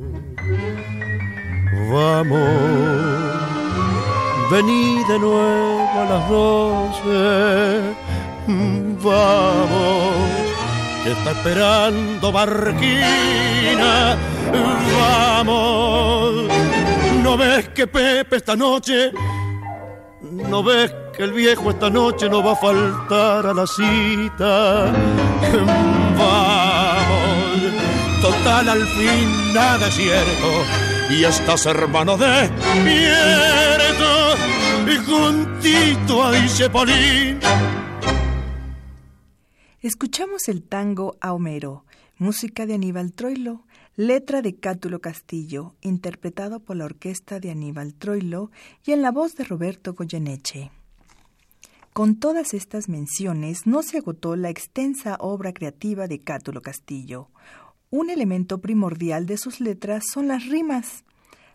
Vamos, 1.93 2.49
vení 4.51 5.05
de 5.09 5.19
nuevo 5.19 5.89
a 5.95 6.05
las 6.11 6.29
doce, 6.29 7.81
vamos, 9.03 10.15
que 11.05 11.13
está 11.13 11.31
esperando 11.31 12.33
Barquina, 12.33 14.17
vamos, 14.99 16.49
¿no 17.23 17.37
ves 17.37 17.69
que 17.69 17.87
Pepe 17.87 18.37
esta 18.37 18.57
noche 18.57 19.13
¿No 20.49 20.63
ves 20.63 20.93
que 21.17 21.23
el 21.23 21.33
viejo 21.33 21.71
esta 21.71 21.91
noche 21.91 22.29
no 22.29 22.43
va 22.43 22.53
a 22.53 22.57
faltar 22.57 23.47
a 23.47 23.55
la 23.55 23.67
cita? 23.67 24.93
Vamos, 26.19 27.59
total 28.21 28.69
al 28.69 28.87
fin 28.87 29.55
nada 29.55 29.89
es 29.89 29.95
cierto. 29.95 30.65
Y 31.11 31.25
estás 31.25 31.67
hermano 31.67 32.17
de 32.17 32.49
despierto 32.49 34.37
y 34.87 34.97
juntito 35.05 36.23
a 36.23 36.33
Polín. 36.73 37.41
Escuchamos 39.81 40.49
el 40.49 40.63
tango 40.63 41.17
a 41.21 41.33
Homero, 41.35 41.85
música 42.19 42.65
de 42.67 42.75
Aníbal 42.75 43.13
Troilo 43.13 43.65
letra 43.97 44.43
de 44.43 44.57
Cátulo 44.57 45.01
Castillo, 45.01 45.75
interpretado 45.81 46.61
por 46.61 46.77
la 46.77 46.85
orquesta 46.85 47.39
de 47.39 47.51
Aníbal 47.51 47.95
Troilo 47.95 48.51
y 48.85 48.93
en 48.93 49.03
la 49.03 49.13
voz 49.13 49.37
de 49.37 49.45
Roberto 49.45 49.95
Goyeneche. 49.95 50.71
Con 51.95 52.17
todas 52.17 52.55
estas 52.55 52.89
menciones 52.89 53.69
no 53.69 53.85
se 53.85 53.99
agotó 53.99 54.35
la 54.35 54.51
extensa 54.51 55.17
obra 55.21 55.53
creativa 55.53 56.09
de 56.09 56.19
Cátulo 56.19 56.61
Castillo. 56.61 57.31
Un 57.89 58.11
elemento 58.11 58.61
primordial 58.61 59.27
de 59.27 59.37
sus 59.37 59.61
letras 59.61 60.03
son 60.13 60.27
las 60.27 60.45
rimas, 60.49 61.05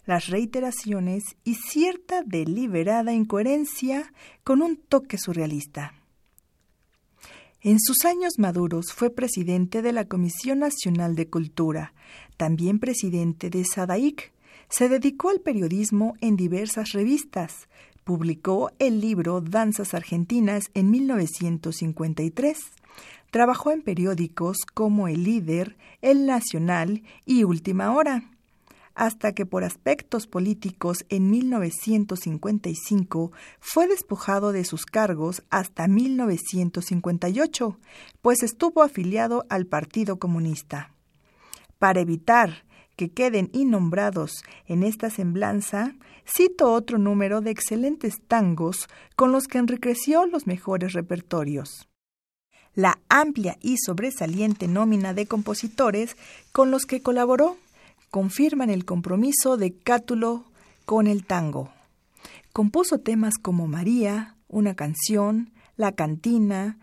las 0.06 0.28
reiteraciones 0.28 1.26
y 1.44 1.56
cierta 1.56 2.24
deliberada 2.24 3.12
incoherencia 3.12 4.14
con 4.46 4.62
un 4.62 4.78
toque 4.78 5.18
surrealista. 5.18 5.94
En 7.60 7.78
sus 7.78 8.06
años 8.06 8.40
maduros 8.40 8.94
fue 8.94 9.10
presidente 9.10 9.82
de 9.82 9.92
la 9.92 10.06
Comisión 10.06 10.60
Nacional 10.60 11.18
de 11.18 11.28
Cultura, 11.30 11.94
también 12.38 12.80
presidente 12.80 13.50
de 13.50 13.66
SADAIC. 13.66 14.32
Se 14.70 14.88
dedicó 14.88 15.32
al 15.32 15.42
periodismo 15.42 16.14
en 16.22 16.38
diversas 16.38 16.94
revistas. 16.94 17.68
Publicó 18.04 18.72
el 18.80 19.02
libro 19.02 19.42
Danzas 19.42 19.94
Argentinas 19.94 20.66
en 20.74 20.92
1953. 20.92 22.58
Trabajó 23.32 23.72
en 23.72 23.82
periódicos 23.82 24.58
como 24.74 25.08
El 25.08 25.24
Líder, 25.24 25.78
El 26.02 26.26
Nacional 26.26 27.04
y 27.26 27.44
Última 27.44 27.96
Hora 27.96 28.24
hasta 29.00 29.32
que 29.32 29.46
por 29.46 29.64
aspectos 29.64 30.28
políticos 30.28 31.06
en 31.08 31.32
1955 31.32 33.32
fue 33.62 33.88
despojado 33.88 34.52
de 34.52 34.66
sus 34.66 34.86
cargos 34.86 35.44
hasta 35.50 35.88
1958, 35.88 37.80
pues 38.22 38.44
estuvo 38.44 38.84
afiliado 38.84 39.46
al 39.48 39.68
Partido 39.68 40.20
Comunista. 40.20 40.94
Para 41.78 42.02
evitar 42.02 42.66
que 43.00 43.08
queden 43.08 43.50
innombrados 43.54 44.44
en 44.68 44.84
esta 44.84 45.10
semblanza, 45.10 45.96
cito 46.28 46.74
otro 46.74 46.98
número 46.98 47.40
de 47.40 47.52
excelentes 47.52 48.20
tangos 48.28 48.90
con 49.16 49.32
los 49.32 49.48
que 49.48 49.58
enriqueció 49.58 50.26
los 50.26 50.48
mejores 50.48 50.92
repertorios 50.92 51.88
la 52.76 53.00
amplia 53.10 53.58
y 53.62 53.78
sobresaliente 53.78 54.68
nómina 54.68 55.14
de 55.14 55.26
compositores 55.26 56.16
con 56.52 56.72
los 56.72 56.86
que 56.86 57.02
colaboró 57.02 57.58
confirman 58.12 58.70
el 58.70 58.86
compromiso 58.86 59.58
de 59.58 59.74
Cátulo 59.74 60.46
con 60.86 61.08
el 61.08 61.26
tango. 61.26 61.70
Compuso 62.54 63.00
temas 63.00 63.36
como 63.42 63.68
María, 63.68 64.36
una 64.48 64.76
canción, 64.76 65.52
La 65.78 65.92
cantina, 65.92 66.78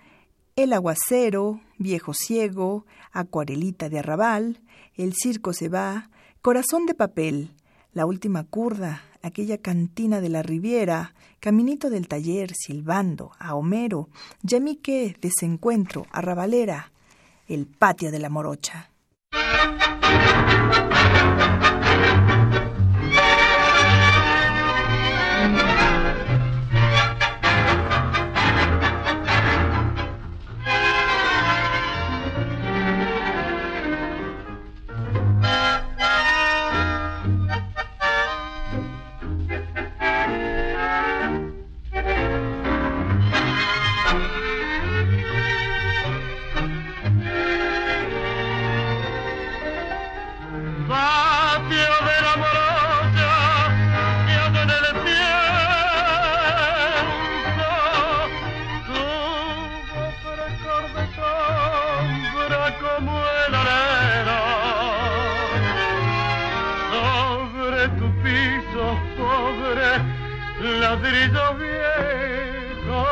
El 0.56 0.72
aguacero, 0.72 1.60
Viejo 1.76 2.14
ciego, 2.14 2.86
Acuarelita 3.12 3.90
de 3.90 3.98
arrabal, 3.98 4.62
El 4.94 5.12
circo 5.12 5.52
se 5.52 5.68
va, 5.68 6.08
Corazón 6.40 6.86
de 6.86 6.94
papel, 6.94 7.52
La 7.92 8.06
última 8.06 8.42
curda, 8.42 9.02
aquella 9.20 9.58
cantina 9.58 10.22
de 10.22 10.30
la 10.30 10.42
Riviera, 10.42 11.14
Caminito 11.40 11.90
del 11.90 12.08
taller, 12.08 12.52
Silbando, 12.54 13.32
a 13.38 13.54
Homero, 13.54 14.08
Yamique, 14.40 15.18
Desencuentro, 15.20 16.06
Arrabalera, 16.10 16.90
El 17.46 17.66
patio 17.66 18.10
de 18.10 18.18
la 18.18 18.30
morocha. 18.30 18.90
como 62.96 63.12
el 63.18 63.54
alero 63.54 64.40
sobre 66.92 67.88
tu 67.98 68.10
piso, 68.22 68.84
sobre 69.16 69.88
ladrillo 70.80 71.54
viejo, 71.56 73.04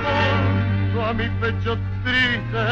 junto 0.00 1.04
a 1.04 1.12
mi 1.12 1.28
pecho 1.40 1.78
triste, 2.04 2.66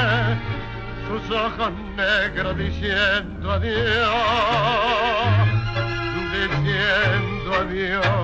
sus 1.09 1.36
hojas 1.36 1.72
negras 1.95 2.57
diciendo 2.57 3.53
adiós, 3.53 4.14
diciendo 6.32 7.55
adiós. 7.61 8.24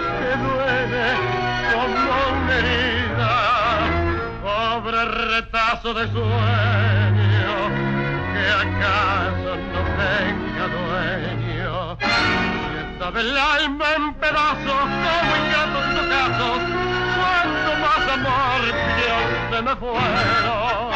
sueño 6.07 7.55
que 8.33 8.45
acaso 8.63 9.51
no 9.73 9.81
tenga 9.99 10.65
dueño. 10.77 11.97
Sienta 11.99 13.19
el 13.19 13.37
alma 13.37 13.85
en 13.97 14.05
pedazos 14.15 14.85
como 15.03 15.31
ingratos 15.41 15.85
tocazos, 15.95 16.61
cuanto 17.17 17.71
más 17.83 18.03
amor 18.17 18.61
yo 19.01 19.17
se 19.51 19.59
me 19.61 19.73
fueron. 19.75 20.91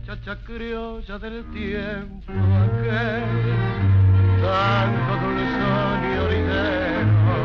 Muchacha 0.00 0.34
criolla 0.46 1.16
del 1.18 1.44
tiempo 1.50 2.32
aquel, 2.64 4.07
tanto 4.48 5.12
dulzón 5.24 5.98
y 6.10 6.16
oridero 6.26 7.36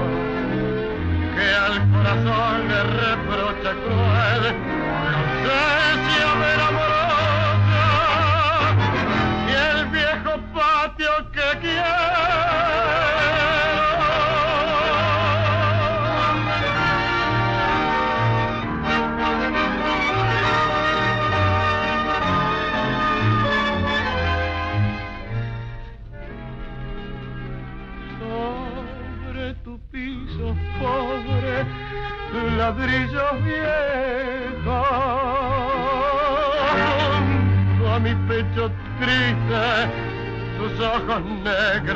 que 1.36 1.48
al 1.66 1.76
corazón 1.92 2.68
le 2.70 2.80
reprocha 2.84 3.72
cruel 3.84 4.44
sé 5.44 5.64
si 6.04 6.16
haber 6.32 6.60
amorosa 6.70 7.86
y 9.48 9.52
el 9.72 9.80
viejo 9.88 10.32
patio 10.54 11.14
que 11.34 11.48
quiere 11.60 12.33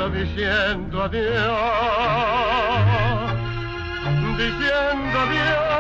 diciendo 0.09 1.01
adiós 1.01 1.97
diciendo 4.37 5.19
adiós. 5.19 5.77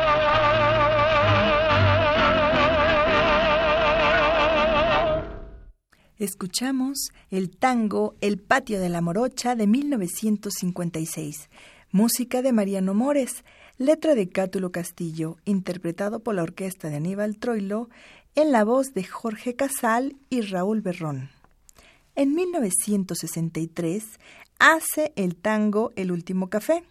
Escuchamos 6.17 7.11
el 7.29 7.55
tango 7.55 8.15
El 8.21 8.39
patio 8.39 8.79
de 8.79 8.89
la 8.89 9.01
morocha 9.01 9.55
de 9.55 9.67
1956, 9.67 11.49
música 11.91 12.41
de 12.41 12.51
Mariano 12.51 12.95
Mores, 12.95 13.45
letra 13.77 14.15
de 14.15 14.27
Cátulo 14.27 14.71
Castillo, 14.71 15.37
interpretado 15.45 16.19
por 16.19 16.33
la 16.33 16.41
orquesta 16.41 16.89
de 16.89 16.95
Aníbal 16.95 17.37
Troilo 17.37 17.89
en 18.33 18.51
la 18.51 18.63
voz 18.63 18.95
de 18.95 19.03
Jorge 19.03 19.55
Casal 19.55 20.15
y 20.31 20.41
Raúl 20.41 20.81
Berrón. 20.81 21.36
En 22.17 22.33
1963 22.33 24.03
hace 24.57 25.13
el 25.15 25.35
tango 25.35 25.91
El 25.95 26.11
último 26.11 26.49
café, 26.49 26.83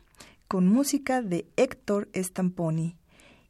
con 0.47 0.69
música 0.69 1.21
de 1.21 1.49
Héctor 1.57 2.09
Stamponi. 2.15 2.97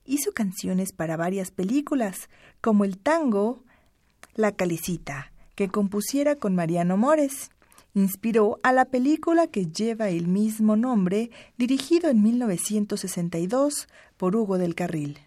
Hizo 0.06 0.32
canciones 0.32 0.94
para 0.94 1.18
varias 1.18 1.50
películas, 1.50 2.30
como 2.62 2.86
el 2.86 2.96
tango 2.96 3.62
La 4.34 4.52
Calicita, 4.52 5.34
que 5.54 5.68
compusiera 5.68 6.36
con 6.36 6.54
Mariano 6.54 6.96
Mores. 6.96 7.50
Inspiró 7.92 8.58
a 8.62 8.72
la 8.72 8.86
película 8.86 9.46
que 9.46 9.66
lleva 9.66 10.08
el 10.08 10.28
mismo 10.28 10.76
nombre, 10.76 11.30
dirigido 11.58 12.08
en 12.08 12.22
1962 12.22 13.86
por 14.16 14.34
Hugo 14.34 14.56
del 14.56 14.74
Carril. 14.74 15.18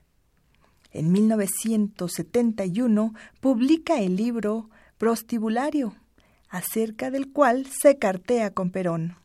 En 0.94 1.12
1971 1.12 3.14
publica 3.40 4.00
el 4.00 4.16
libro 4.16 4.72
Prostibulario, 4.98 5.94
acerca 6.50 7.12
del 7.12 7.32
cual 7.32 7.68
se 7.68 7.98
cartea 7.98 8.54
con 8.54 8.72
Perón. 8.72 9.16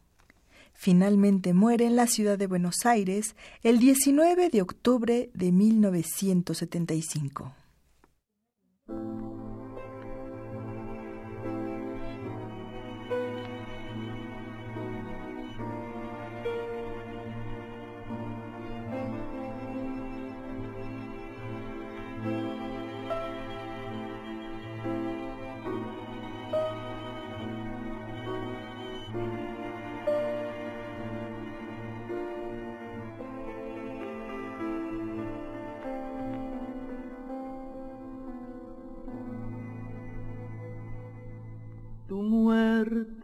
Finalmente 0.75 1.55
muere 1.55 1.87
en 1.87 1.97
la 1.97 2.07
ciudad 2.07 2.37
de 2.37 2.47
Buenos 2.47 2.85
Aires 2.85 3.37
el 3.63 3.79
19 3.79 4.51
de 4.51 4.63
octubre 4.63 5.31
de 5.33 5.53
1975. 5.53 7.55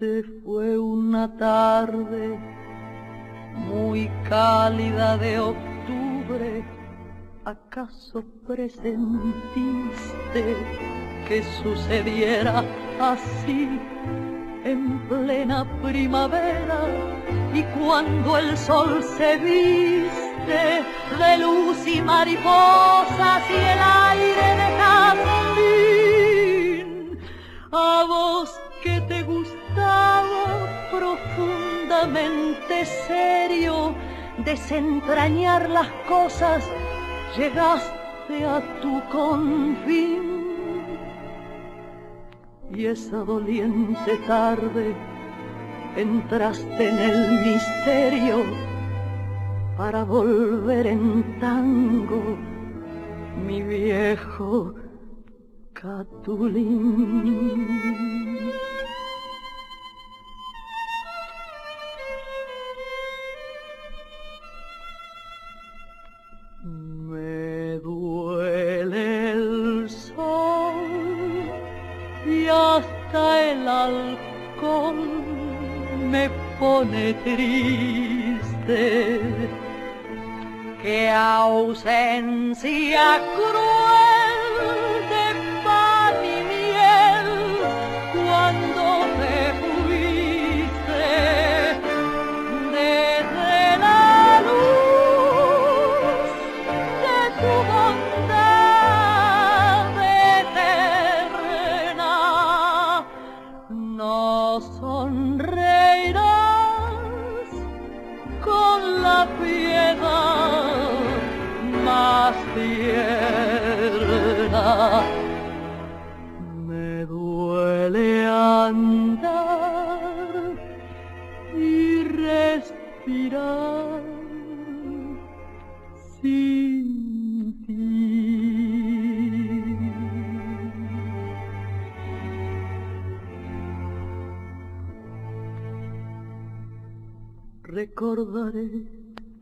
Muerte 0.01 0.25
fue 0.45 0.79
una 0.79 1.37
tarde 1.37 2.39
muy 3.55 4.11
cálida 4.29 5.17
de 5.19 5.39
octubre. 5.39 6.65
¿Acaso 7.45 8.25
presentiste 8.47 9.15
que 11.29 11.43
sucediera 11.63 12.65
así 13.01 13.81
en 14.65 14.99
plena 15.09 15.67
primavera 15.83 16.81
y 17.55 17.63
cuando 17.79 18.39
el 18.39 18.57
sol 18.57 19.03
se 19.03 19.37
viste 19.39 20.85
de 21.19 21.39
luz 21.39 21.87
y 21.87 22.01
mariposas 22.03 23.51
y 23.51 23.55
el 23.55 23.79
aire 24.09 24.57
de 24.61 24.77
jazmín? 24.79 26.01
A 27.73 28.05
vos 28.07 28.60
serio 33.07 33.95
desentrañar 34.45 35.69
las 35.69 35.89
cosas, 36.09 36.65
llegaste 37.37 38.45
a 38.47 38.63
tu 38.81 39.03
confín. 39.11 40.23
Y 42.73 42.87
esa 42.87 43.19
doliente 43.19 44.17
tarde 44.27 44.95
entraste 45.97 46.89
en 46.89 46.99
el 46.99 47.45
misterio 47.45 48.45
para 49.77 50.05
volver 50.05 50.87
en 50.87 51.39
tango, 51.41 52.39
mi 53.47 53.63
viejo 53.63 54.75
Catulín. 55.73 56.91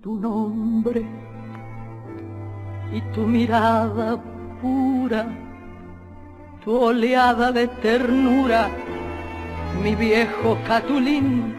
Tu 0.01 0.21
nombre 0.21 1.05
y 2.93 3.01
tu 3.13 3.23
mirada 3.23 4.23
pura, 4.63 5.27
tu 6.65 6.77
oleada 6.77 7.51
de 7.51 7.67
ternura, 7.67 8.71
mi 9.83 9.97
viejo 9.97 10.57
Catulín, 10.65 11.57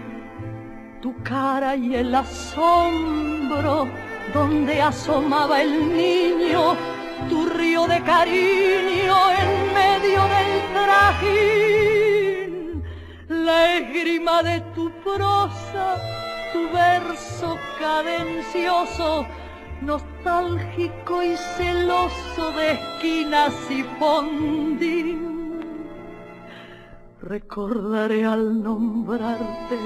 tu 1.01 1.13
cara 1.21 1.75
y 1.75 1.95
el 1.95 2.15
asombro 2.15 3.89
donde 4.33 4.81
asomaba 4.81 5.61
el 5.61 5.89
niño, 5.89 6.77
tu 7.27 7.49
río 7.49 7.85
de 7.85 8.01
cariño 8.01 9.17
en 9.41 9.73
medio 9.73 10.21
del 10.35 10.51
trajín, 10.73 12.81
la 13.27 13.75
esgrima 13.75 14.41
de 14.41 14.61
tu 14.73 14.89
prosa, 15.03 15.97
verso 16.73 17.57
cadencioso, 17.79 19.25
nostálgico 19.81 21.23
y 21.23 21.35
celoso 21.35 22.51
de 22.51 22.71
esquinas 22.71 23.53
y 23.69 23.83
fondín. 23.99 25.29
Recordaré 27.21 28.25
al 28.25 28.63
nombrarte 28.63 29.77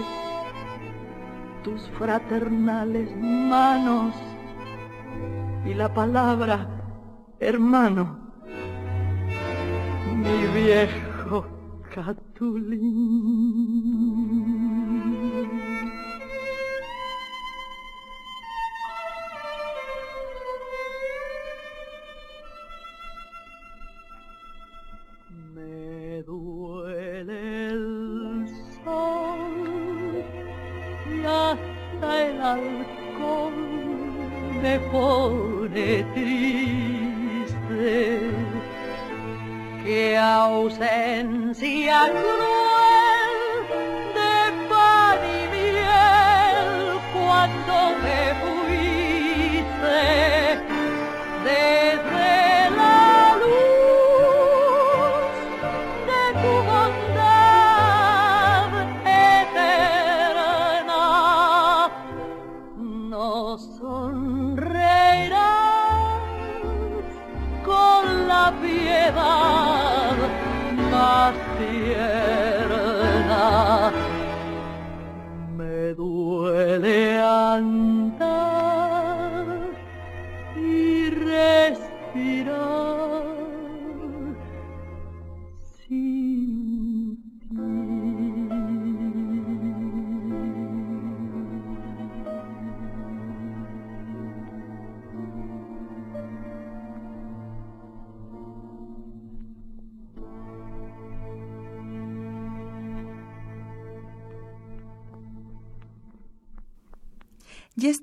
tus 1.64 1.90
fraternales 1.98 3.10
manos 3.18 4.14
y 5.66 5.74
la 5.74 5.94
palabra 5.94 6.68
hermano, 7.40 8.18
mi 10.16 10.48
viejo 10.54 11.46
Catulín. 11.94 12.84
El 32.54 32.86
me 34.62 34.80
pone 34.92 36.04
triste. 36.14 37.52
qué 39.84 40.18
ausencia 40.18 42.10
cruel 42.12 42.63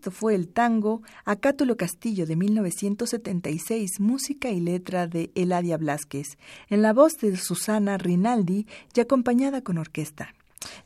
esto 0.01 0.11
fue 0.11 0.34
el 0.34 0.48
tango 0.48 1.03
Acátulo 1.26 1.76
Castillo 1.76 2.24
de 2.24 2.34
1976, 2.34 4.01
música 4.01 4.48
y 4.48 4.59
letra 4.59 5.07
de 5.07 5.30
Eladia 5.34 5.76
Blasquez, 5.76 6.38
en 6.70 6.80
la 6.80 6.94
voz 6.94 7.18
de 7.18 7.36
Susana 7.36 7.98
Rinaldi 7.98 8.66
y 8.94 9.01
acompañada 9.01 9.61
con 9.61 9.76
orquesta. 9.76 10.32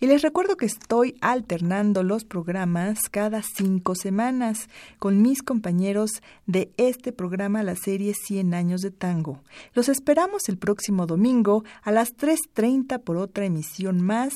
Y 0.00 0.06
les 0.06 0.22
recuerdo 0.22 0.56
que 0.56 0.66
estoy 0.66 1.16
alternando 1.20 2.02
los 2.02 2.24
programas 2.24 2.98
cada 3.10 3.42
cinco 3.42 3.94
semanas 3.94 4.68
con 4.98 5.22
mis 5.22 5.42
compañeros 5.42 6.22
de 6.46 6.72
este 6.76 7.12
programa, 7.12 7.62
la 7.62 7.76
serie 7.76 8.14
100 8.14 8.54
años 8.54 8.80
de 8.80 8.90
tango. 8.90 9.40
Los 9.74 9.88
esperamos 9.88 10.48
el 10.48 10.58
próximo 10.58 11.06
domingo 11.06 11.64
a 11.82 11.90
las 11.90 12.16
3.30 12.16 13.02
por 13.02 13.16
otra 13.16 13.44
emisión 13.44 14.00
más. 14.02 14.32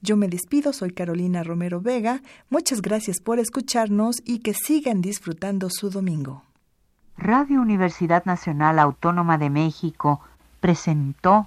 Yo 0.00 0.16
me 0.16 0.28
despido, 0.28 0.72
soy 0.72 0.92
Carolina 0.92 1.42
Romero 1.42 1.80
Vega. 1.80 2.22
Muchas 2.50 2.82
gracias 2.82 3.20
por 3.20 3.38
escucharnos 3.38 4.16
y 4.24 4.38
que 4.40 4.54
sigan 4.54 5.00
disfrutando 5.00 5.68
su 5.70 5.90
domingo. 5.90 6.42
Radio 7.16 7.60
Universidad 7.60 8.24
Nacional 8.24 8.78
Autónoma 8.78 9.38
de 9.38 9.50
México 9.50 10.20
presentó 10.60 11.46